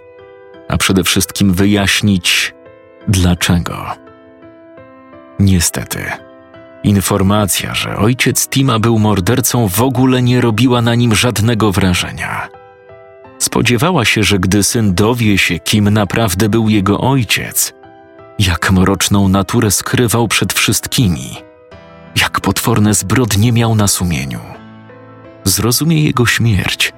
a 0.69 0.76
przede 0.76 1.05
wszystkim 1.05 1.55
wyjaśnić, 1.55 2.55
dlaczego. 3.09 3.87
Niestety, 5.38 6.05
informacja, 6.83 7.75
że 7.75 7.97
ojciec 7.97 8.49
Tima 8.49 8.78
był 8.78 8.99
mordercą, 8.99 9.69
w 9.69 9.83
ogóle 9.83 10.23
nie 10.23 10.40
robiła 10.40 10.83
na 10.83 10.95
nim 10.95 11.14
żadnego 11.14 11.73
wrażenia. 11.73 12.49
Spodziewała 13.38 14.05
się, 14.05 14.23
że 14.23 14.38
gdy 14.38 14.62
syn 14.62 14.95
dowie 14.95 15.38
się, 15.38 15.59
kim 15.59 15.90
naprawdę 15.90 16.49
był 16.49 16.69
jego 16.69 17.00
ojciec, 17.00 17.73
jak 18.38 18.71
mroczną 18.73 19.28
naturę 19.28 19.71
skrywał 19.71 20.28
przed 20.28 20.52
wszystkimi, 20.52 21.37
jak 22.21 22.40
potworne 22.40 22.95
zbrodnie 22.95 23.52
miał 23.52 23.75
na 23.75 23.88
sumieniu, 23.88 24.40
zrozumie 25.45 26.02
jego 26.02 26.26
śmierć 26.26 26.93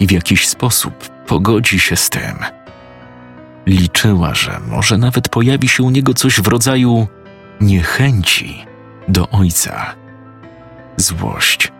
i 0.00 0.06
w 0.06 0.10
jakiś 0.10 0.48
sposób 0.48 1.08
pogodzi 1.26 1.80
się 1.80 1.96
z 1.96 2.10
tym. 2.10 2.36
Liczyła, 3.66 4.34
że 4.34 4.60
może 4.68 4.98
nawet 4.98 5.28
pojawi 5.28 5.68
się 5.68 5.82
u 5.82 5.90
niego 5.90 6.14
coś 6.14 6.40
w 6.40 6.48
rodzaju 6.48 7.08
niechęci 7.60 8.64
do 9.08 9.28
ojca. 9.28 9.94
Złość, 10.96 11.72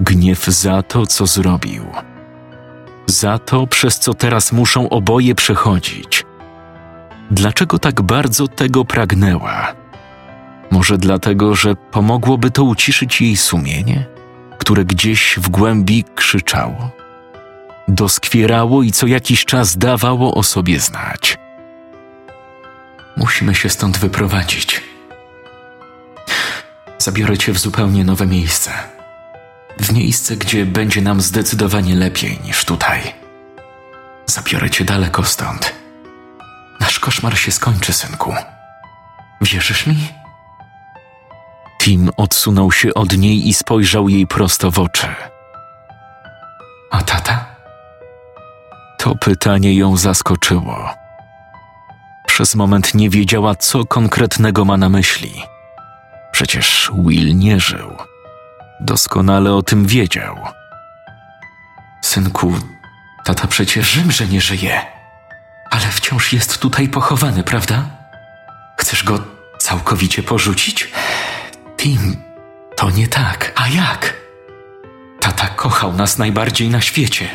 gniew 0.00 0.44
za 0.44 0.82
to, 0.82 1.06
co 1.06 1.26
zrobił, 1.26 1.84
za 3.06 3.38
to, 3.38 3.66
przez 3.66 3.98
co 3.98 4.14
teraz 4.14 4.52
muszą 4.52 4.88
oboje 4.88 5.34
przechodzić. 5.34 6.24
Dlaczego 7.30 7.78
tak 7.78 8.02
bardzo 8.02 8.48
tego 8.48 8.84
pragnęła? 8.84 9.74
Może 10.70 10.98
dlatego, 10.98 11.54
że 11.54 11.74
pomogłoby 11.74 12.50
to 12.50 12.64
uciszyć 12.64 13.20
jej 13.20 13.36
sumienie, 13.36 14.06
które 14.58 14.84
gdzieś 14.84 15.38
w 15.38 15.48
głębi 15.48 16.04
krzyczało, 16.14 16.90
doskwierało 17.88 18.82
i 18.82 18.92
co 18.92 19.06
jakiś 19.06 19.44
czas 19.44 19.78
dawało 19.78 20.34
o 20.34 20.42
sobie 20.42 20.80
znać. 20.80 21.38
Musimy 23.16 23.54
się 23.54 23.68
stąd 23.68 23.98
wyprowadzić. 23.98 24.80
Zabiorę 26.98 27.38
cię 27.38 27.52
w 27.52 27.58
zupełnie 27.58 28.04
nowe 28.04 28.26
miejsce. 28.26 28.93
W 29.84 29.92
miejsce, 29.92 30.36
gdzie 30.36 30.66
będzie 30.66 31.02
nam 31.02 31.20
zdecydowanie 31.20 31.94
lepiej 31.94 32.38
niż 32.44 32.64
tutaj. 32.64 33.00
Zabiorę 34.26 34.70
cię 34.70 34.84
daleko 34.84 35.24
stąd. 35.24 35.74
Nasz 36.80 36.98
koszmar 36.98 37.38
się 37.38 37.52
skończy, 37.52 37.92
synku. 37.92 38.34
Wierzysz 39.40 39.86
mi? 39.86 39.96
Tim 41.80 42.10
odsunął 42.16 42.72
się 42.72 42.94
od 42.94 43.16
niej 43.16 43.48
i 43.48 43.54
spojrzał 43.54 44.08
jej 44.08 44.26
prosto 44.26 44.70
w 44.70 44.78
oczy. 44.78 45.06
A 46.90 47.02
tata? 47.02 47.46
To 48.98 49.14
pytanie 49.14 49.74
ją 49.74 49.96
zaskoczyło. 49.96 50.94
Przez 52.26 52.54
moment 52.54 52.94
nie 52.94 53.10
wiedziała, 53.10 53.54
co 53.54 53.84
konkretnego 53.84 54.64
ma 54.64 54.76
na 54.76 54.88
myśli. 54.88 55.42
Przecież 56.32 56.90
Will 57.06 57.36
nie 57.36 57.60
żył. 57.60 57.96
Doskonale 58.80 59.52
o 59.52 59.62
tym 59.62 59.86
wiedział. 59.86 60.36
Synku, 62.02 62.54
tata 63.24 63.46
przecież 63.48 63.98
wiem, 63.98 64.12
że 64.12 64.26
nie 64.26 64.40
żyje, 64.40 64.80
ale 65.70 65.86
wciąż 65.86 66.32
jest 66.32 66.58
tutaj 66.58 66.88
pochowany, 66.88 67.42
prawda? 67.42 67.84
Chcesz 68.80 69.04
go 69.04 69.18
całkowicie 69.58 70.22
porzucić? 70.22 70.92
Tim, 71.76 72.16
to 72.76 72.90
nie 72.90 73.08
tak. 73.08 73.52
A 73.56 73.68
jak? 73.68 74.14
Tata 75.20 75.48
kochał 75.48 75.92
nas 75.92 76.18
najbardziej 76.18 76.68
na 76.68 76.80
świecie. 76.80 77.28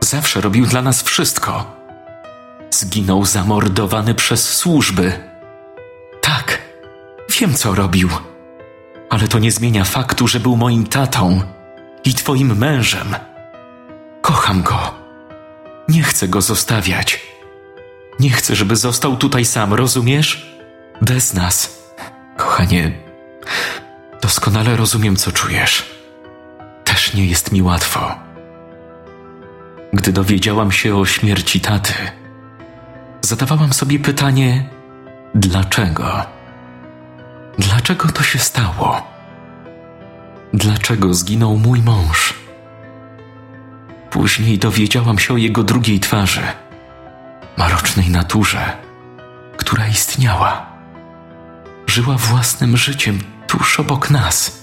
Zawsze 0.00 0.40
robił 0.40 0.66
dla 0.66 0.82
nas 0.82 1.02
wszystko. 1.02 1.76
Zginął 2.70 3.24
zamordowany 3.24 4.14
przez 4.14 4.54
służby. 4.54 5.12
Tak, 6.20 6.58
wiem 7.40 7.54
co 7.54 7.74
robił. 7.74 8.08
Ale 9.10 9.28
to 9.28 9.38
nie 9.38 9.52
zmienia 9.52 9.84
faktu, 9.84 10.28
że 10.28 10.40
był 10.40 10.56
moim 10.56 10.86
tatą 10.86 11.42
i 12.04 12.14
twoim 12.14 12.58
mężem. 12.58 13.16
Kocham 14.22 14.62
go. 14.62 14.94
Nie 15.88 16.02
chcę 16.02 16.28
go 16.28 16.40
zostawiać. 16.40 17.20
Nie 18.20 18.30
chcę, 18.30 18.56
żeby 18.56 18.76
został 18.76 19.16
tutaj 19.16 19.44
sam, 19.44 19.74
rozumiesz? 19.74 20.56
Bez 21.02 21.34
nas. 21.34 21.82
Kochanie, 22.36 22.92
doskonale 24.22 24.76
rozumiem, 24.76 25.16
co 25.16 25.32
czujesz. 25.32 25.90
Też 26.84 27.14
nie 27.14 27.26
jest 27.26 27.52
mi 27.52 27.62
łatwo. 27.62 28.14
Gdy 29.92 30.12
dowiedziałam 30.12 30.72
się 30.72 30.96
o 30.96 31.06
śmierci 31.06 31.60
taty, 31.60 31.94
zadawałam 33.20 33.72
sobie 33.72 33.98
pytanie: 33.98 34.68
dlaczego? 35.34 36.26
Dlaczego 37.60 38.08
to 38.08 38.22
się 38.22 38.38
stało? 38.38 39.02
Dlaczego 40.54 41.14
zginął 41.14 41.56
mój 41.56 41.82
mąż? 41.82 42.34
Później 44.10 44.58
dowiedziałam 44.58 45.18
się 45.18 45.34
o 45.34 45.36
jego 45.36 45.62
drugiej 45.62 46.00
twarzy, 46.00 46.42
marocznej 47.56 48.10
naturze, 48.10 48.76
która 49.56 49.86
istniała. 49.88 50.66
Żyła 51.86 52.16
własnym 52.16 52.76
życiem 52.76 53.18
tuż 53.46 53.80
obok 53.80 54.10
nas. 54.10 54.60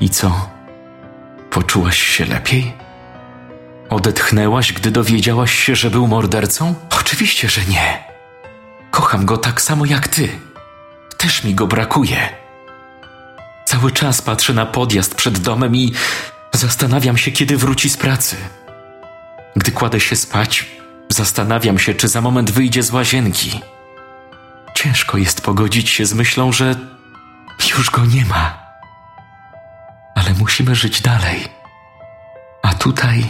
I 0.00 0.10
co? 0.10 0.50
Poczułaś 1.50 2.02
się 2.02 2.24
lepiej? 2.24 2.72
Odetchnęłaś, 3.90 4.72
gdy 4.72 4.90
dowiedziałaś 4.90 5.54
się, 5.54 5.76
że 5.76 5.90
był 5.90 6.06
mordercą? 6.06 6.74
Oczywiście, 7.00 7.48
że 7.48 7.60
nie. 7.64 8.04
Kocham 8.90 9.24
go 9.24 9.36
tak 9.36 9.62
samo 9.62 9.84
jak 9.84 10.08
ty. 10.08 10.47
Też 11.18 11.44
mi 11.44 11.54
go 11.54 11.66
brakuje. 11.66 12.28
Cały 13.64 13.92
czas 13.92 14.22
patrzę 14.22 14.54
na 14.54 14.66
podjazd 14.66 15.14
przed 15.14 15.38
domem 15.38 15.76
i 15.76 15.92
zastanawiam 16.52 17.16
się, 17.16 17.30
kiedy 17.30 17.56
wróci 17.56 17.90
z 17.90 17.96
pracy. 17.96 18.36
Gdy 19.56 19.72
kładę 19.72 20.00
się 20.00 20.16
spać, 20.16 20.66
zastanawiam 21.08 21.78
się, 21.78 21.94
czy 21.94 22.08
za 22.08 22.20
moment 22.20 22.50
wyjdzie 22.50 22.82
z 22.82 22.90
łazienki. 22.90 23.60
Ciężko 24.74 25.18
jest 25.18 25.40
pogodzić 25.40 25.90
się 25.90 26.06
z 26.06 26.14
myślą, 26.14 26.52
że 26.52 26.74
już 27.78 27.90
go 27.90 28.06
nie 28.06 28.24
ma. 28.24 28.58
Ale 30.14 30.34
musimy 30.34 30.74
żyć 30.74 31.00
dalej. 31.00 31.48
A 32.62 32.74
tutaj 32.74 33.26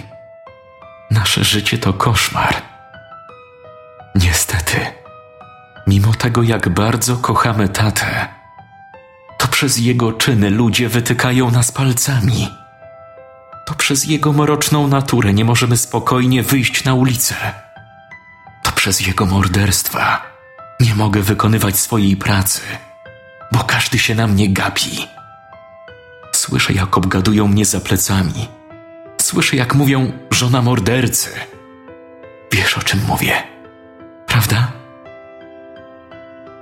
nasze 1.10 1.44
życie 1.44 1.78
to 1.78 1.92
koszmar. 1.92 2.62
Niestety, 4.14 4.97
mimo 5.88 6.14
tego, 6.14 6.42
jak 6.42 6.68
bardzo 6.68 7.16
kochamy 7.16 7.68
tatę, 7.68 8.28
to 9.38 9.48
przez 9.48 9.78
jego 9.78 10.12
czyny 10.12 10.50
ludzie 10.50 10.88
wytykają 10.88 11.50
nas 11.50 11.72
palcami. 11.72 12.48
To 13.66 13.74
przez 13.74 14.04
jego 14.04 14.32
mroczną 14.32 14.88
naturę 14.88 15.32
nie 15.32 15.44
możemy 15.44 15.76
spokojnie 15.76 16.42
wyjść 16.42 16.84
na 16.84 16.94
ulicę. 16.94 17.34
To 18.62 18.72
przez 18.72 19.00
jego 19.00 19.26
morderstwa 19.26 20.22
nie 20.80 20.94
mogę 20.94 21.22
wykonywać 21.22 21.78
swojej 21.78 22.16
pracy, 22.16 22.60
bo 23.52 23.64
każdy 23.64 23.98
się 23.98 24.14
na 24.14 24.26
mnie 24.26 24.48
gapi. 24.48 25.08
Słyszę, 26.32 26.72
jak 26.72 26.98
obgadują 26.98 27.48
mnie 27.48 27.64
za 27.64 27.80
plecami. 27.80 28.48
Słyszę, 29.20 29.56
jak 29.56 29.74
mówią 29.74 30.12
żona 30.30 30.62
mordercy. 30.62 31.30
Wiesz, 32.52 32.78
o 32.78 32.82
czym 32.82 33.00
mówię, 33.08 33.42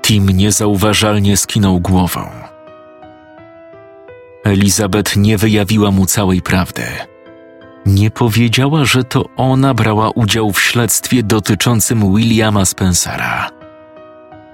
Tim 0.07 0.31
niezauważalnie 0.31 1.37
skinął 1.37 1.81
głową. 1.81 2.21
Elizabeth 4.45 5.16
nie 5.16 5.38
wyjawiła 5.38 5.90
mu 5.90 6.07
całej 6.07 6.42
prawdy. 6.42 6.83
Nie 7.87 8.11
powiedziała, 8.11 8.85
że 8.85 9.05
to 9.05 9.25
ona 9.37 9.75
brała 9.75 10.11
udział 10.11 10.53
w 10.53 10.61
śledztwie 10.61 11.23
dotyczącym 11.23 12.14
Williama 12.14 12.64
Spencera. 12.64 13.51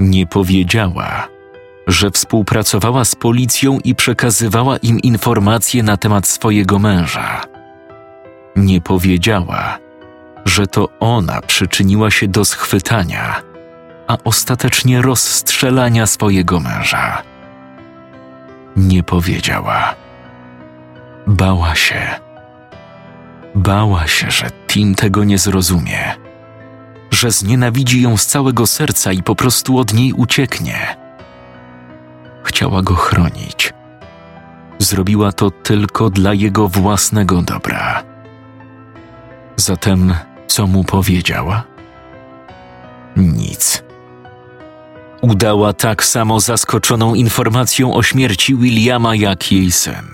Nie 0.01 0.27
powiedziała, 0.27 1.29
że 1.87 2.11
współpracowała 2.11 3.05
z 3.05 3.15
policją 3.15 3.79
i 3.85 3.95
przekazywała 3.95 4.77
im 4.77 5.01
informacje 5.01 5.83
na 5.83 5.97
temat 5.97 6.27
swojego 6.27 6.79
męża. 6.79 7.43
Nie 8.57 8.81
powiedziała, 8.81 9.79
że 10.45 10.67
to 10.67 10.89
ona 11.01 11.41
przyczyniła 11.41 12.11
się 12.11 12.29
do 12.29 12.45
schwytania, 12.45 13.52
a 14.13 14.17
ostatecznie 14.25 15.03
rozstrzelania 15.03 16.07
swojego 16.07 16.61
męża. 16.61 17.23
Nie 18.77 19.03
powiedziała. 19.03 19.95
Bała 21.27 21.75
się. 21.75 22.01
Bała 23.55 24.07
się, 24.07 24.31
że 24.31 24.51
Tim 24.69 24.95
tego 24.95 25.25
nie 25.25 25.39
zrozumie, 25.39 26.15
że 27.11 27.31
znienawidzi 27.31 28.03
ją 28.03 28.17
z 28.17 28.27
całego 28.27 28.67
serca 28.67 29.13
i 29.13 29.23
po 29.23 29.35
prostu 29.35 29.79
od 29.79 29.95
niej 29.95 30.13
ucieknie 30.13 30.97
chciała 32.45 32.83
go 32.83 32.95
chronić. 32.95 33.73
Zrobiła 34.79 35.33
to 35.33 35.51
tylko 35.51 36.11
dla 36.11 36.35
jego 36.35 36.69
własnego 36.69 37.43
dobra. 37.43 38.03
Zatem, 39.57 40.15
co 40.47 40.67
mu 40.67 40.85
powiedziała? 40.85 41.63
Nic. 43.17 43.82
Udała 45.23 45.73
tak 45.73 46.05
samo 46.05 46.41
zaskoczoną 46.41 47.15
informacją 47.15 47.95
o 47.95 48.03
śmierci 48.03 48.55
Williama 48.55 49.17
jak 49.17 49.53
jej 49.53 49.73
syn. 49.73 50.09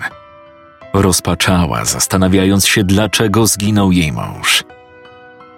Rozpaczała, 0.94 1.84
zastanawiając 1.84 2.66
się, 2.66 2.84
dlaczego 2.84 3.46
zginął 3.46 3.92
jej 3.92 4.12
mąż. 4.12 4.64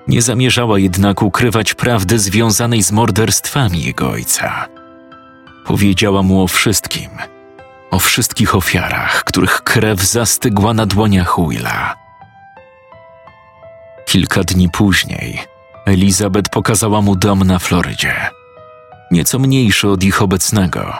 Nie 0.09 0.23
zamierzała 0.23 0.79
jednak 0.79 1.23
ukrywać 1.23 1.75
prawdy 1.75 2.19
związanej 2.19 2.83
z 2.83 2.93
morderstwami 2.93 3.83
jego 3.83 4.11
ojca 4.11 4.67
Powiedziała 5.71 6.23
mu 6.23 6.43
o 6.43 6.47
wszystkim, 6.47 7.11
o 7.91 7.99
wszystkich 7.99 8.55
ofiarach, 8.55 9.25
których 9.25 9.63
krew 9.63 10.03
zastygła 10.03 10.75
na 10.75 10.87
dłoniach 10.87 11.37
Willa. 11.49 11.95
Kilka 14.07 14.45
dni 14.45 14.69
później 14.69 15.41
Elizabeth 15.87 16.51
pokazała 16.51 17.01
mu 17.01 17.17
dom 17.17 17.45
na 17.45 17.59
Florydzie. 17.59 18.40
Nieco 19.11 19.39
mniejszy 19.39 19.89
od 19.89 20.05
ich 20.05 20.23
obecnego. 20.23 20.93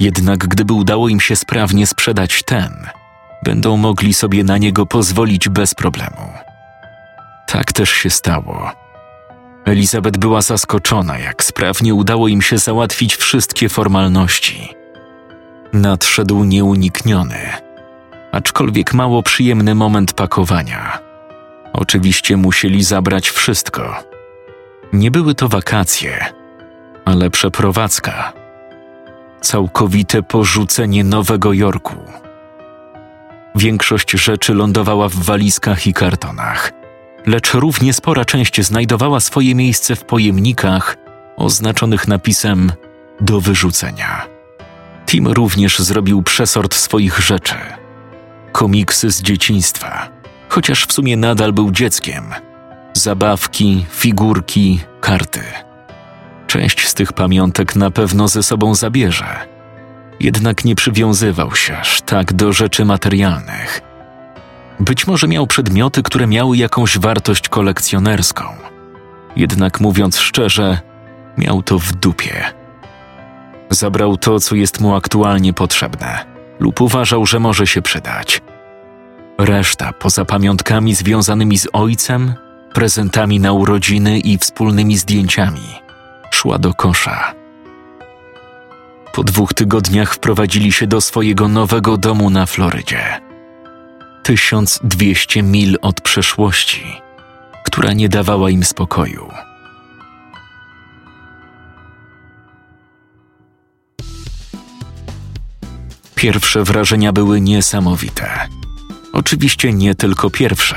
Jednak 0.00 0.38
gdyby 0.38 0.72
udało 0.72 1.08
im 1.08 1.20
się 1.20 1.36
sprawnie 1.36 1.86
sprzedać 1.86 2.42
ten, 2.42 2.86
będą 3.44 3.76
mogli 3.76 4.14
sobie 4.14 4.44
na 4.44 4.58
niego 4.58 4.86
pozwolić 4.86 5.48
bez 5.48 5.74
problemu. 5.74 6.32
Tak 7.46 7.72
też 7.72 7.90
się 7.90 8.10
stało. 8.10 8.72
Elizabeth 9.64 10.18
była 10.18 10.42
zaskoczona, 10.42 11.18
jak 11.18 11.44
sprawnie 11.44 11.94
udało 11.94 12.28
im 12.28 12.42
się 12.42 12.58
załatwić 12.58 13.16
wszystkie 13.16 13.68
formalności. 13.68 14.74
Nadszedł 15.72 16.44
nieunikniony, 16.44 17.38
aczkolwiek 18.32 18.94
mało 18.94 19.22
przyjemny 19.22 19.74
moment 19.74 20.12
pakowania. 20.12 20.98
Oczywiście 21.72 22.36
musieli 22.36 22.84
zabrać 22.84 23.30
wszystko. 23.30 23.96
Nie 24.92 25.10
były 25.10 25.34
to 25.34 25.48
wakacje, 25.48 26.37
ale 27.08 27.30
przeprowadzka. 27.30 28.32
Całkowite 29.40 30.22
porzucenie 30.22 31.04
Nowego 31.04 31.52
Jorku. 31.52 31.96
Większość 33.54 34.10
rzeczy 34.10 34.54
lądowała 34.54 35.08
w 35.08 35.14
walizkach 35.14 35.86
i 35.86 35.94
kartonach, 35.94 36.72
lecz 37.26 37.54
równie 37.54 37.92
spora 37.92 38.24
część 38.24 38.62
znajdowała 38.62 39.20
swoje 39.20 39.54
miejsce 39.54 39.96
w 39.96 40.04
pojemnikach 40.04 40.96
oznaczonych 41.36 42.08
napisem 42.08 42.72
do 43.20 43.40
wyrzucenia. 43.40 44.26
Tim 45.06 45.28
również 45.28 45.78
zrobił 45.78 46.22
przesort 46.22 46.74
swoich 46.74 47.18
rzeczy. 47.18 47.56
Komiksy 48.52 49.10
z 49.10 49.22
dzieciństwa, 49.22 50.08
chociaż 50.48 50.84
w 50.84 50.92
sumie 50.92 51.16
nadal 51.16 51.52
był 51.52 51.70
dzieckiem. 51.70 52.24
Zabawki, 52.94 53.86
figurki, 53.90 54.80
karty. 55.00 55.67
Część 56.48 56.88
z 56.88 56.94
tych 56.94 57.12
pamiątek 57.12 57.76
na 57.76 57.90
pewno 57.90 58.28
ze 58.28 58.42
sobą 58.42 58.74
zabierze. 58.74 59.26
Jednak 60.20 60.64
nie 60.64 60.74
przywiązywał 60.74 61.54
się 61.54 61.78
aż 61.78 62.00
tak 62.00 62.32
do 62.32 62.52
rzeczy 62.52 62.84
materialnych. 62.84 63.80
Być 64.80 65.06
może 65.06 65.28
miał 65.28 65.46
przedmioty, 65.46 66.02
które 66.02 66.26
miały 66.26 66.56
jakąś 66.56 66.98
wartość 66.98 67.48
kolekcjonerską. 67.48 68.44
Jednak 69.36 69.80
mówiąc 69.80 70.18
szczerze, 70.18 70.80
miał 71.38 71.62
to 71.62 71.78
w 71.78 71.92
dupie. 71.92 72.44
Zabrał 73.70 74.16
to, 74.16 74.40
co 74.40 74.54
jest 74.54 74.80
mu 74.80 74.94
aktualnie 74.94 75.52
potrzebne, 75.52 76.24
lub 76.60 76.80
uważał, 76.80 77.26
że 77.26 77.40
może 77.40 77.66
się 77.66 77.82
przydać. 77.82 78.42
Reszta, 79.38 79.92
poza 79.92 80.24
pamiątkami 80.24 80.94
związanymi 80.94 81.58
z 81.58 81.68
ojcem, 81.72 82.34
prezentami 82.74 83.40
na 83.40 83.52
urodziny 83.52 84.18
i 84.18 84.38
wspólnymi 84.38 84.96
zdjęciami, 84.96 85.87
szła 86.38 86.58
do 86.58 86.74
kosza. 86.74 87.34
Po 89.12 89.24
dwóch 89.24 89.54
tygodniach 89.54 90.14
wprowadzili 90.14 90.72
się 90.72 90.86
do 90.86 91.00
swojego 91.00 91.48
nowego 91.48 91.96
domu 91.96 92.30
na 92.30 92.46
Florydzie. 92.46 93.20
1200 94.22 95.42
mil 95.42 95.78
od 95.82 96.00
przeszłości, 96.00 96.84
która 97.64 97.92
nie 97.92 98.08
dawała 98.08 98.50
im 98.50 98.64
spokoju. 98.64 99.28
Pierwsze 106.14 106.64
wrażenia 106.64 107.12
były 107.12 107.40
niesamowite. 107.40 108.48
Oczywiście 109.12 109.72
nie 109.72 109.94
tylko 109.94 110.30
pierwsze. 110.30 110.76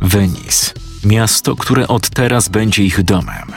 Venice, 0.00 0.72
miasto, 1.04 1.56
które 1.56 1.88
od 1.88 2.10
teraz 2.10 2.48
będzie 2.48 2.82
ich 2.82 3.02
domem, 3.02 3.52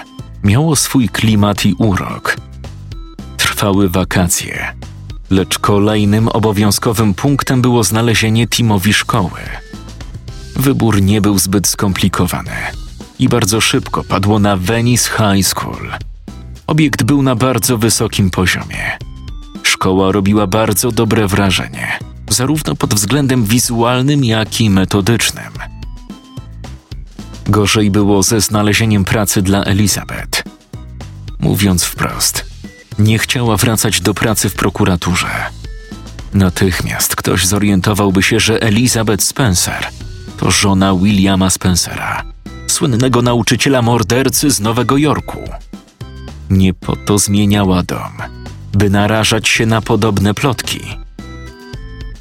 miało 0.45 0.75
swój 0.75 1.09
klimat 1.09 1.65
i 1.65 1.73
urok. 1.73 2.37
Trwały 3.37 3.89
wakacje, 3.89 4.73
lecz 5.29 5.59
kolejnym 5.59 6.27
obowiązkowym 6.27 7.13
punktem 7.13 7.61
było 7.61 7.83
znalezienie 7.83 8.47
Timowi 8.47 8.93
szkoły. 8.93 9.39
Wybór 10.55 11.01
nie 11.01 11.21
był 11.21 11.39
zbyt 11.39 11.67
skomplikowany 11.67 12.51
i 13.19 13.29
bardzo 13.29 13.61
szybko 13.61 14.03
padło 14.03 14.39
na 14.39 14.57
Venice 14.57 15.09
High 15.09 15.47
School. 15.47 15.91
Obiekt 16.67 17.03
był 17.03 17.21
na 17.21 17.35
bardzo 17.35 17.77
wysokim 17.77 18.29
poziomie. 18.29 18.97
Szkoła 19.63 20.11
robiła 20.11 20.47
bardzo 20.47 20.91
dobre 20.91 21.27
wrażenie, 21.27 21.99
zarówno 22.29 22.75
pod 22.75 22.93
względem 22.93 23.45
wizualnym, 23.45 24.23
jak 24.23 24.61
i 24.61 24.69
metodycznym. 24.69 25.53
Gorzej 27.47 27.91
było 27.91 28.23
ze 28.23 28.41
znalezieniem 28.41 29.05
pracy 29.05 29.41
dla 29.41 29.63
Elizabeth. 29.63 30.34
Mówiąc 31.39 31.83
wprost, 31.83 32.45
nie 32.99 33.19
chciała 33.19 33.57
wracać 33.57 34.01
do 34.01 34.13
pracy 34.13 34.49
w 34.49 34.53
prokuraturze. 34.53 35.27
Natychmiast 36.33 37.15
ktoś 37.15 37.45
zorientowałby 37.45 38.23
się, 38.23 38.39
że 38.39 38.61
Elizabeth 38.61 39.23
Spencer 39.23 39.87
to 40.37 40.51
żona 40.51 40.95
Williama 40.95 41.49
Spencera, 41.49 42.23
słynnego 42.67 43.21
nauczyciela 43.21 43.81
mordercy 43.81 44.51
z 44.51 44.59
Nowego 44.59 44.97
Jorku. 44.97 45.39
Nie 46.49 46.73
po 46.73 46.95
to 46.95 47.17
zmieniała 47.17 47.83
dom, 47.83 48.11
by 48.73 48.89
narażać 48.89 49.47
się 49.47 49.65
na 49.65 49.81
podobne 49.81 50.33
plotki. 50.33 50.79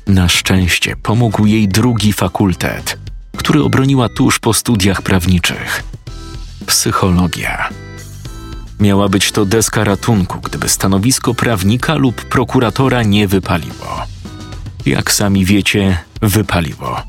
Na 0.06 0.28
szczęście 0.28 0.96
pomógł 0.96 1.46
jej 1.46 1.68
drugi 1.68 2.12
fakultet, 2.12 2.98
który 3.36 3.62
obroniła 3.62 4.08
tuż 4.08 4.38
po 4.38 4.54
studiach 4.54 5.02
prawniczych 5.02 5.84
psychologia. 6.66 7.68
Miała 8.84 9.08
być 9.08 9.32
to 9.32 9.44
deska 9.44 9.84
ratunku, 9.84 10.40
gdyby 10.40 10.68
stanowisko 10.68 11.34
prawnika 11.34 11.94
lub 11.94 12.24
prokuratora 12.24 13.02
nie 13.02 13.28
wypaliło. 13.28 14.02
Jak 14.86 15.12
sami 15.12 15.44
wiecie, 15.44 15.98
wypaliło. 16.22 17.02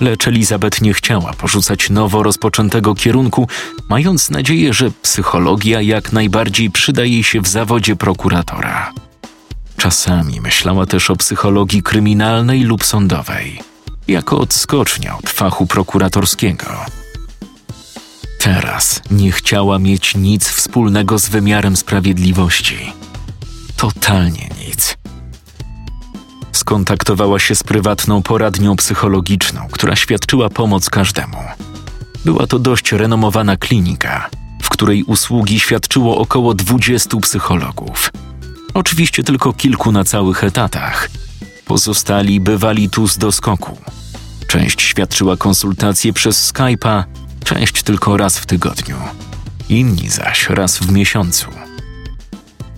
Lecz 0.00 0.28
Elizabeth 0.28 0.82
nie 0.82 0.94
chciała 0.94 1.32
porzucać 1.32 1.90
nowo 1.90 2.22
rozpoczętego 2.22 2.94
kierunku, 2.94 3.48
mając 3.88 4.30
nadzieję, 4.30 4.74
że 4.74 4.90
psychologia 5.02 5.80
jak 5.80 6.12
najbardziej 6.12 6.70
przyda 6.70 7.04
jej 7.04 7.24
się 7.24 7.40
w 7.40 7.48
zawodzie 7.48 7.96
prokuratora. 7.96 8.92
Czasami 9.76 10.40
myślała 10.40 10.86
też 10.86 11.10
o 11.10 11.16
psychologii 11.16 11.82
kryminalnej 11.82 12.62
lub 12.62 12.84
sądowej, 12.84 13.60
jako 14.08 14.38
odskocznia 14.38 15.18
od 15.18 15.30
fachu 15.30 15.66
prokuratorskiego. 15.66 16.66
Teraz 18.54 19.02
nie 19.10 19.32
chciała 19.32 19.78
mieć 19.78 20.14
nic 20.14 20.48
wspólnego 20.48 21.18
z 21.18 21.28
wymiarem 21.28 21.76
sprawiedliwości. 21.76 22.92
Totalnie 23.76 24.48
nic. 24.66 24.96
Skontaktowała 26.52 27.38
się 27.38 27.54
z 27.54 27.62
prywatną 27.62 28.22
poradnią 28.22 28.76
psychologiczną, 28.76 29.60
która 29.72 29.96
świadczyła 29.96 30.48
pomoc 30.48 30.90
każdemu. 30.90 31.36
Była 32.24 32.46
to 32.46 32.58
dość 32.58 32.92
renomowana 32.92 33.56
klinika, 33.56 34.30
w 34.62 34.68
której 34.68 35.04
usługi 35.04 35.60
świadczyło 35.60 36.18
około 36.18 36.54
20 36.54 37.16
psychologów. 37.20 38.10
Oczywiście 38.74 39.22
tylko 39.22 39.52
kilku 39.52 39.92
na 39.92 40.04
całych 40.04 40.44
etatach. 40.44 41.08
Pozostali 41.66 42.40
bywali 42.40 42.90
tu 42.90 43.08
z 43.08 43.18
doskoku. 43.18 43.78
Część 44.46 44.82
świadczyła 44.82 45.36
konsultacje 45.36 46.12
przez 46.12 46.52
Skype'a, 46.52 47.04
część 47.48 47.82
tylko 47.82 48.16
raz 48.16 48.38
w 48.38 48.46
tygodniu, 48.46 48.96
inni 49.68 50.08
zaś 50.08 50.48
raz 50.50 50.78
w 50.78 50.92
miesiącu. 50.92 51.46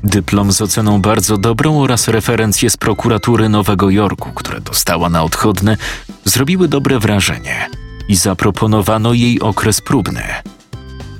Dyplom 0.04 0.52
z 0.52 0.60
oceną 0.60 1.00
bardzo 1.00 1.36
dobrą 1.36 1.80
oraz 1.80 2.08
referencje 2.08 2.70
z 2.70 2.76
prokuratury 2.76 3.48
Nowego 3.48 3.90
Jorku, 3.90 4.32
które 4.32 4.60
dostała 4.60 5.08
na 5.08 5.22
odchodne, 5.22 5.76
zrobiły 6.24 6.68
dobre 6.68 6.98
wrażenie 6.98 7.68
i 8.08 8.16
zaproponowano 8.16 9.12
jej 9.12 9.40
okres 9.40 9.80
próbny. 9.80 10.22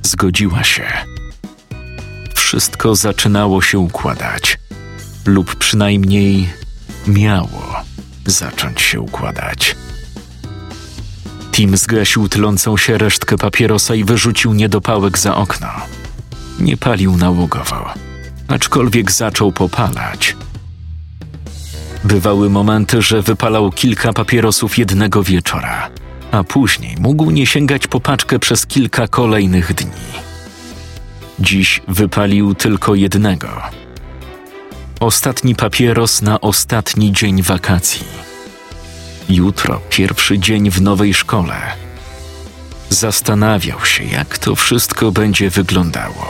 Zgodziła 0.03 0.65
się. 0.65 0.85
Wszystko 2.35 2.95
zaczynało 2.95 3.63
się 3.63 3.79
układać, 3.79 4.59
lub 5.27 5.55
przynajmniej 5.55 6.49
miało 7.07 7.77
zacząć 8.27 8.81
się 8.81 9.01
układać. 9.01 9.77
Tim 11.61 11.77
zgasił 11.77 12.29
tlącą 12.29 12.77
się 12.77 12.99
resztkę 12.99 13.37
papierosa 13.37 13.95
i 13.95 14.05
wyrzucił 14.05 14.55
niedopałek 14.55 15.19
za 15.19 15.37
okno. 15.37 15.69
Nie 16.61 16.77
palił 16.77 17.17
nałogowo, 17.17 17.95
aczkolwiek 18.49 19.13
zaczął 19.13 19.53
popalać. 19.53 20.37
Bywały 22.05 22.51
momenty, 22.51 23.03
że 23.03 23.23
wypalał 23.23 23.73
kilka 23.73 24.13
papierosów 24.13 24.79
jednego 24.79 25.23
wieczora, 25.23 25.91
a 26.31 26.45
później 26.45 26.97
mógł 27.01 27.31
nie 27.31 27.47
sięgać 27.47 27.87
po 27.87 28.01
paczkę 28.01 28.39
przez 28.39 28.67
kilka 28.67 29.09
kolejnych 29.09 29.75
dni. 29.75 30.13
Dziś 31.41 31.83
wypalił 31.89 32.55
tylko 32.55 32.95
jednego. 32.95 33.49
Ostatni 35.01 35.55
papieros 35.55 36.23
na 36.23 36.41
ostatni 36.41 37.13
dzień 37.13 37.43
wakacji. 37.43 38.30
Jutro 39.31 39.81
pierwszy 39.91 40.39
dzień 40.39 40.71
w 40.71 40.83
nowej 40.83 41.15
szkole. 41.15 41.55
Zastanawiał 42.89 43.85
się, 43.85 44.05
jak 44.05 44.39
to 44.39 44.57
wszystko 44.57 45.13
będzie 45.13 45.51
wyglądało. 45.51 46.27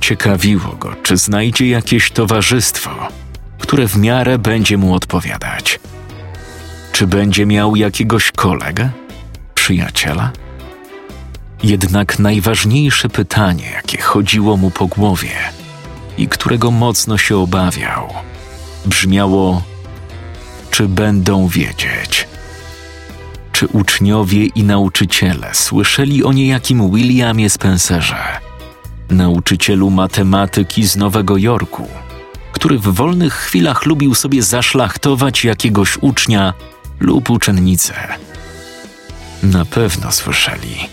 Ciekawiło 0.00 0.76
go, 0.80 0.94
czy 1.02 1.16
znajdzie 1.16 1.68
jakieś 1.68 2.10
towarzystwo, 2.10 2.90
które 3.58 3.88
w 3.88 3.96
miarę 3.96 4.38
będzie 4.38 4.76
mu 4.78 4.94
odpowiadać. 4.94 5.80
Czy 6.92 7.06
będzie 7.06 7.46
miał 7.46 7.76
jakiegoś 7.76 8.32
kolegę, 8.32 8.90
przyjaciela? 9.54 10.32
Jednak 11.62 12.18
najważniejsze 12.18 13.08
pytanie, 13.08 13.70
jakie 13.74 14.02
chodziło 14.02 14.56
mu 14.56 14.70
po 14.70 14.86
głowie 14.86 15.36
i 16.18 16.28
którego 16.28 16.70
mocno 16.70 17.18
się 17.18 17.36
obawiał, 17.36 18.08
brzmiało: 18.86 19.62
czy 20.70 20.88
będą 20.88 21.48
wiedzieć? 21.48 22.28
Czy 23.52 23.66
uczniowie 23.66 24.46
i 24.46 24.64
nauczyciele 24.64 25.50
słyszeli 25.54 26.24
o 26.24 26.32
niejakim 26.32 26.90
Williamie 26.90 27.50
Spencerze, 27.50 28.40
nauczycielu 29.10 29.90
matematyki 29.90 30.88
z 30.88 30.96
Nowego 30.96 31.36
Jorku, 31.36 31.88
który 32.52 32.78
w 32.78 32.82
wolnych 32.82 33.34
chwilach 33.34 33.86
lubił 33.86 34.14
sobie 34.14 34.42
zaszlachtować 34.42 35.44
jakiegoś 35.44 35.98
ucznia 36.00 36.54
lub 37.00 37.30
uczennicę? 37.30 37.94
Na 39.42 39.64
pewno 39.64 40.12
słyszeli. 40.12 40.88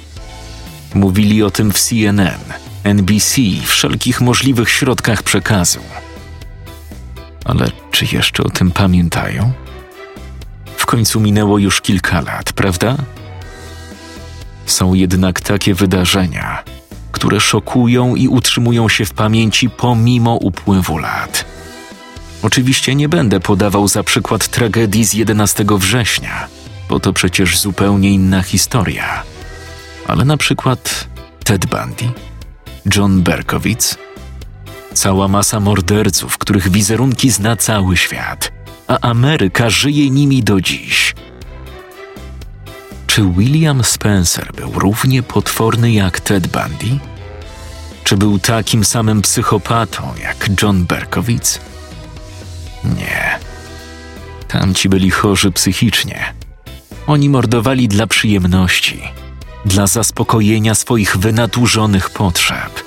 Mówili 0.94 1.44
o 1.44 1.52
tym 1.52 1.72
w 1.72 1.80
CNN, 1.80 2.42
NBC 2.84 3.42
i 3.42 3.62
wszelkich 3.66 4.22
możliwych 4.22 4.70
środkach 4.70 5.24
przekazu. 5.24 5.80
Ale 7.46 7.72
czy 7.92 8.06
jeszcze 8.12 8.44
o 8.44 8.50
tym 8.50 8.72
pamiętają? 8.72 9.65
Końcu 10.96 11.20
minęło 11.20 11.58
już 11.58 11.82
kilka 11.82 12.22
lat, 12.22 12.54
prawda? 12.54 12.98
Są 14.66 14.94
jednak 14.94 15.42
takie 15.42 15.74
wydarzenia, 15.74 16.64
które 17.12 17.40
szokują 17.40 18.16
i 18.16 18.28
utrzymują 18.28 18.90
się 18.90 19.06
w 19.06 19.14
pamięci 19.14 19.70
pomimo 19.70 20.36
upływu 20.36 20.98
lat. 20.98 21.46
Oczywiście 22.44 22.96
nie 22.96 23.10
będę 23.10 23.40
podawał 23.40 23.88
za 23.88 24.04
przykład 24.04 24.48
tragedii 24.48 25.06
z 25.06 25.14
11 25.14 25.66
września, 25.70 26.48
bo 26.90 27.00
to 27.00 27.14
przecież 27.14 27.60
zupełnie 27.60 28.10
inna 28.10 28.42
historia. 28.42 29.24
Ale 30.08 30.26
na 30.26 30.38
przykład 30.38 31.08
Ted 31.44 31.66
Bundy, 31.66 32.20
John 32.96 33.22
Berkowitz, 33.22 33.98
cała 34.94 35.28
masa 35.28 35.60
morderców, 35.60 36.38
których 36.38 36.70
wizerunki 36.70 37.32
zna 37.32 37.56
cały 37.56 37.98
świat– 37.98 38.52
a 38.88 39.00
Ameryka 39.00 39.70
żyje 39.70 40.10
nimi 40.10 40.44
do 40.44 40.62
dziś. 40.62 41.16
Czy 43.08 43.22
William 43.38 43.84
Spencer 43.84 44.52
był 44.56 44.72
równie 44.80 45.24
potworny 45.24 45.92
jak 45.92 46.20
Ted 46.20 46.48
Bundy? 46.48 47.00
Czy 48.04 48.18
był 48.18 48.40
takim 48.40 48.86
samym 48.86 49.22
psychopatą 49.22 50.14
jak 50.22 50.62
John 50.62 50.86
Berkowitz? 50.86 51.60
Nie. 52.84 53.40
Tamci 54.48 54.90
byli 54.90 55.12
chorzy 55.12 55.52
psychicznie. 55.52 56.34
Oni 57.08 57.30
mordowali 57.30 57.88
dla 57.88 58.08
przyjemności, 58.08 59.02
dla 59.66 59.88
zaspokojenia 59.88 60.76
swoich 60.76 61.18
wynaturzonych 61.18 62.10
potrzeb, 62.10 62.84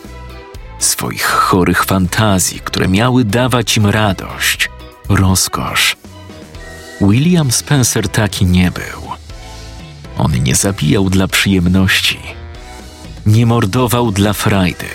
swoich 0.79 1.25
chorych 1.25 1.85
fantazji, 1.85 2.61
które 2.61 2.89
miały 2.89 3.25
dawać 3.25 3.77
im 3.77 3.87
radość 3.87 4.71
rozkosz. 5.09 5.97
William 7.01 7.53
Spencer 7.53 8.09
taki 8.09 8.47
nie 8.47 8.71
był. 8.71 9.09
On 10.19 10.43
nie 10.43 10.55
zabijał 10.55 11.11
dla 11.11 11.29
przyjemności. 11.29 12.19
Nie 13.27 13.47
mordował 13.47 14.13
dla 14.13 14.33
frajdy, 14.33 14.89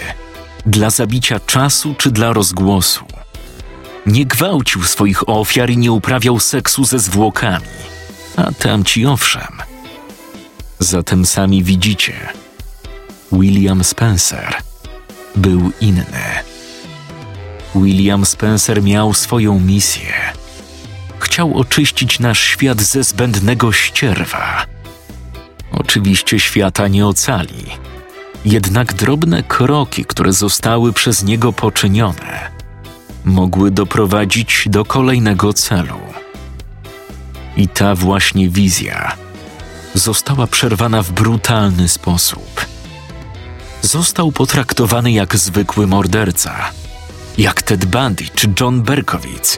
dla 0.65 0.89
zabicia 0.89 1.39
czasu 1.39 1.95
czy 1.97 2.11
dla 2.11 2.33
rozgłosu. 2.33 3.05
Nie 4.05 4.25
gwałcił 4.25 4.83
swoich 4.83 5.29
ofiar 5.29 5.69
i 5.69 5.77
nie 5.77 5.91
uprawiał 5.91 6.39
seksu 6.39 6.85
ze 6.85 6.99
zwłokami, 6.99 7.65
a 8.35 8.51
tamci 8.51 9.05
owszem. 9.05 9.61
Zatem 10.79 11.25
sami 11.25 11.63
widzicie, 11.63 12.13
William 13.31 13.83
Spencer 13.83 14.55
był 15.35 15.71
inny. 15.81 16.52
William 17.75 18.25
Spencer 18.25 18.83
miał 18.83 19.13
swoją 19.13 19.59
misję. 19.59 20.13
Chciał 21.19 21.57
oczyścić 21.57 22.19
nasz 22.19 22.39
świat 22.39 22.81
ze 22.81 23.03
zbędnego 23.03 23.71
ścierwa. 23.71 24.65
Oczywiście 25.71 26.39
świata 26.39 26.87
nie 26.87 27.07
ocali, 27.07 27.65
jednak 28.45 28.93
drobne 28.93 29.43
kroki, 29.43 30.05
które 30.05 30.33
zostały 30.33 30.93
przez 30.93 31.23
niego 31.23 31.53
poczynione, 31.53 32.51
mogły 33.25 33.71
doprowadzić 33.71 34.65
do 34.69 34.85
kolejnego 34.85 35.53
celu. 35.53 35.99
I 37.57 37.67
ta 37.67 37.95
właśnie 37.95 38.49
wizja 38.49 39.15
została 39.93 40.47
przerwana 40.47 41.03
w 41.03 41.11
brutalny 41.11 41.89
sposób. 41.89 42.65
Został 43.81 44.31
potraktowany 44.31 45.11
jak 45.11 45.35
zwykły 45.35 45.87
morderca 45.87 46.71
jak 47.37 47.61
Ted 47.61 47.85
Bundy 47.85 48.23
czy 48.35 48.53
John 48.59 48.81
Berkowitz. 48.81 49.57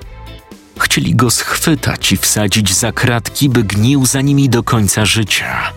Chcieli 0.79 1.15
go 1.15 1.31
schwytać 1.31 2.11
i 2.11 2.17
wsadzić 2.17 2.73
za 2.73 2.91
kratki, 2.91 3.49
by 3.49 3.63
gnił 3.63 4.05
za 4.05 4.21
nimi 4.21 4.49
do 4.49 4.63
końca 4.63 5.05
życia. 5.05 5.73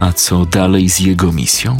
A 0.00 0.12
co 0.12 0.46
dalej 0.46 0.90
z 0.90 1.00
jego 1.00 1.32
misją? 1.32 1.76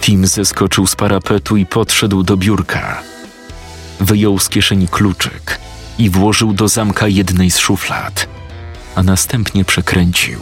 Tim 0.00 0.26
zeskoczył 0.26 0.86
z 0.86 0.96
parapetu 0.96 1.56
i 1.56 1.66
podszedł 1.66 2.22
do 2.22 2.36
biurka. 2.36 3.02
Wyjął 4.00 4.38
z 4.38 4.48
kieszeni 4.48 4.88
kluczyk 4.88 5.58
i 5.98 6.10
włożył 6.10 6.52
do 6.52 6.68
zamka 6.68 7.08
jednej 7.08 7.50
z 7.50 7.58
szuflad, 7.58 8.28
a 8.94 9.02
następnie 9.02 9.64
przekręcił. 9.64 10.40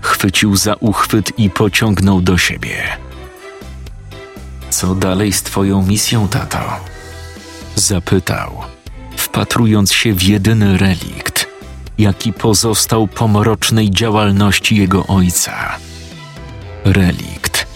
Chwycił 0.00 0.56
za 0.56 0.74
uchwyt 0.74 1.38
i 1.38 1.50
pociągnął 1.50 2.22
do 2.22 2.38
siebie. 2.38 3.09
Co 4.80 4.94
dalej 4.94 5.32
z 5.32 5.42
twoją 5.42 5.82
misją, 5.82 6.28
tato? 6.28 6.58
Zapytał, 7.76 8.50
wpatrując 9.16 9.92
się 9.92 10.14
w 10.14 10.22
jedyny 10.22 10.78
relikt, 10.78 11.46
jaki 11.98 12.32
pozostał 12.32 13.06
po 13.06 13.28
mrocznej 13.28 13.90
działalności 13.90 14.76
jego 14.76 15.06
ojca. 15.06 15.76
Relikt, 16.84 17.66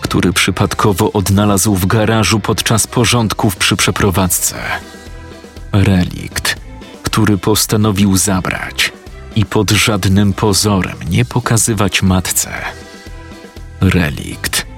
który 0.00 0.32
przypadkowo 0.32 1.12
odnalazł 1.12 1.74
w 1.74 1.86
garażu 1.86 2.40
podczas 2.40 2.86
porządków 2.86 3.56
przy 3.56 3.76
przeprowadzce. 3.76 4.56
Relikt, 5.72 6.56
który 7.02 7.38
postanowił 7.38 8.16
zabrać 8.16 8.92
i 9.36 9.46
pod 9.46 9.70
żadnym 9.70 10.32
pozorem 10.32 10.96
nie 11.10 11.24
pokazywać 11.24 12.02
matce. 12.02 12.50
Relikt, 13.80 14.69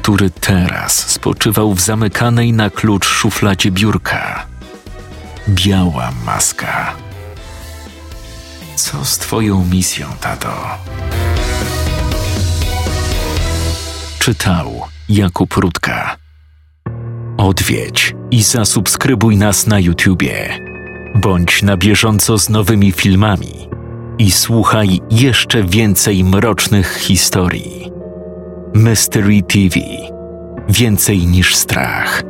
który 0.00 0.30
teraz 0.30 1.10
spoczywał 1.10 1.74
w 1.74 1.80
zamykanej 1.80 2.52
na 2.52 2.70
klucz 2.70 3.06
szufladzie 3.06 3.70
biurka. 3.70 4.46
Biała 5.48 6.10
maska. 6.26 6.92
Co 8.76 9.04
z 9.04 9.18
twoją 9.18 9.64
misją, 9.64 10.06
tato? 10.20 10.78
Czytał 14.18 14.80
Jakub 15.08 15.54
Rutka. 15.56 16.16
Odwiedź 17.36 18.14
i 18.30 18.42
zasubskrybuj 18.42 19.36
nas 19.36 19.66
na 19.66 19.78
YouTubie. 19.78 20.58
Bądź 21.14 21.62
na 21.62 21.76
bieżąco 21.76 22.38
z 22.38 22.48
nowymi 22.48 22.92
filmami 22.92 23.68
i 24.18 24.30
słuchaj 24.30 25.00
jeszcze 25.10 25.64
więcej 25.64 26.24
mrocznych 26.24 26.96
historii. 26.96 27.99
Mystery 28.74 29.42
TV. 29.42 29.80
Więcej 30.68 31.26
niż 31.26 31.56
strach. 31.56 32.22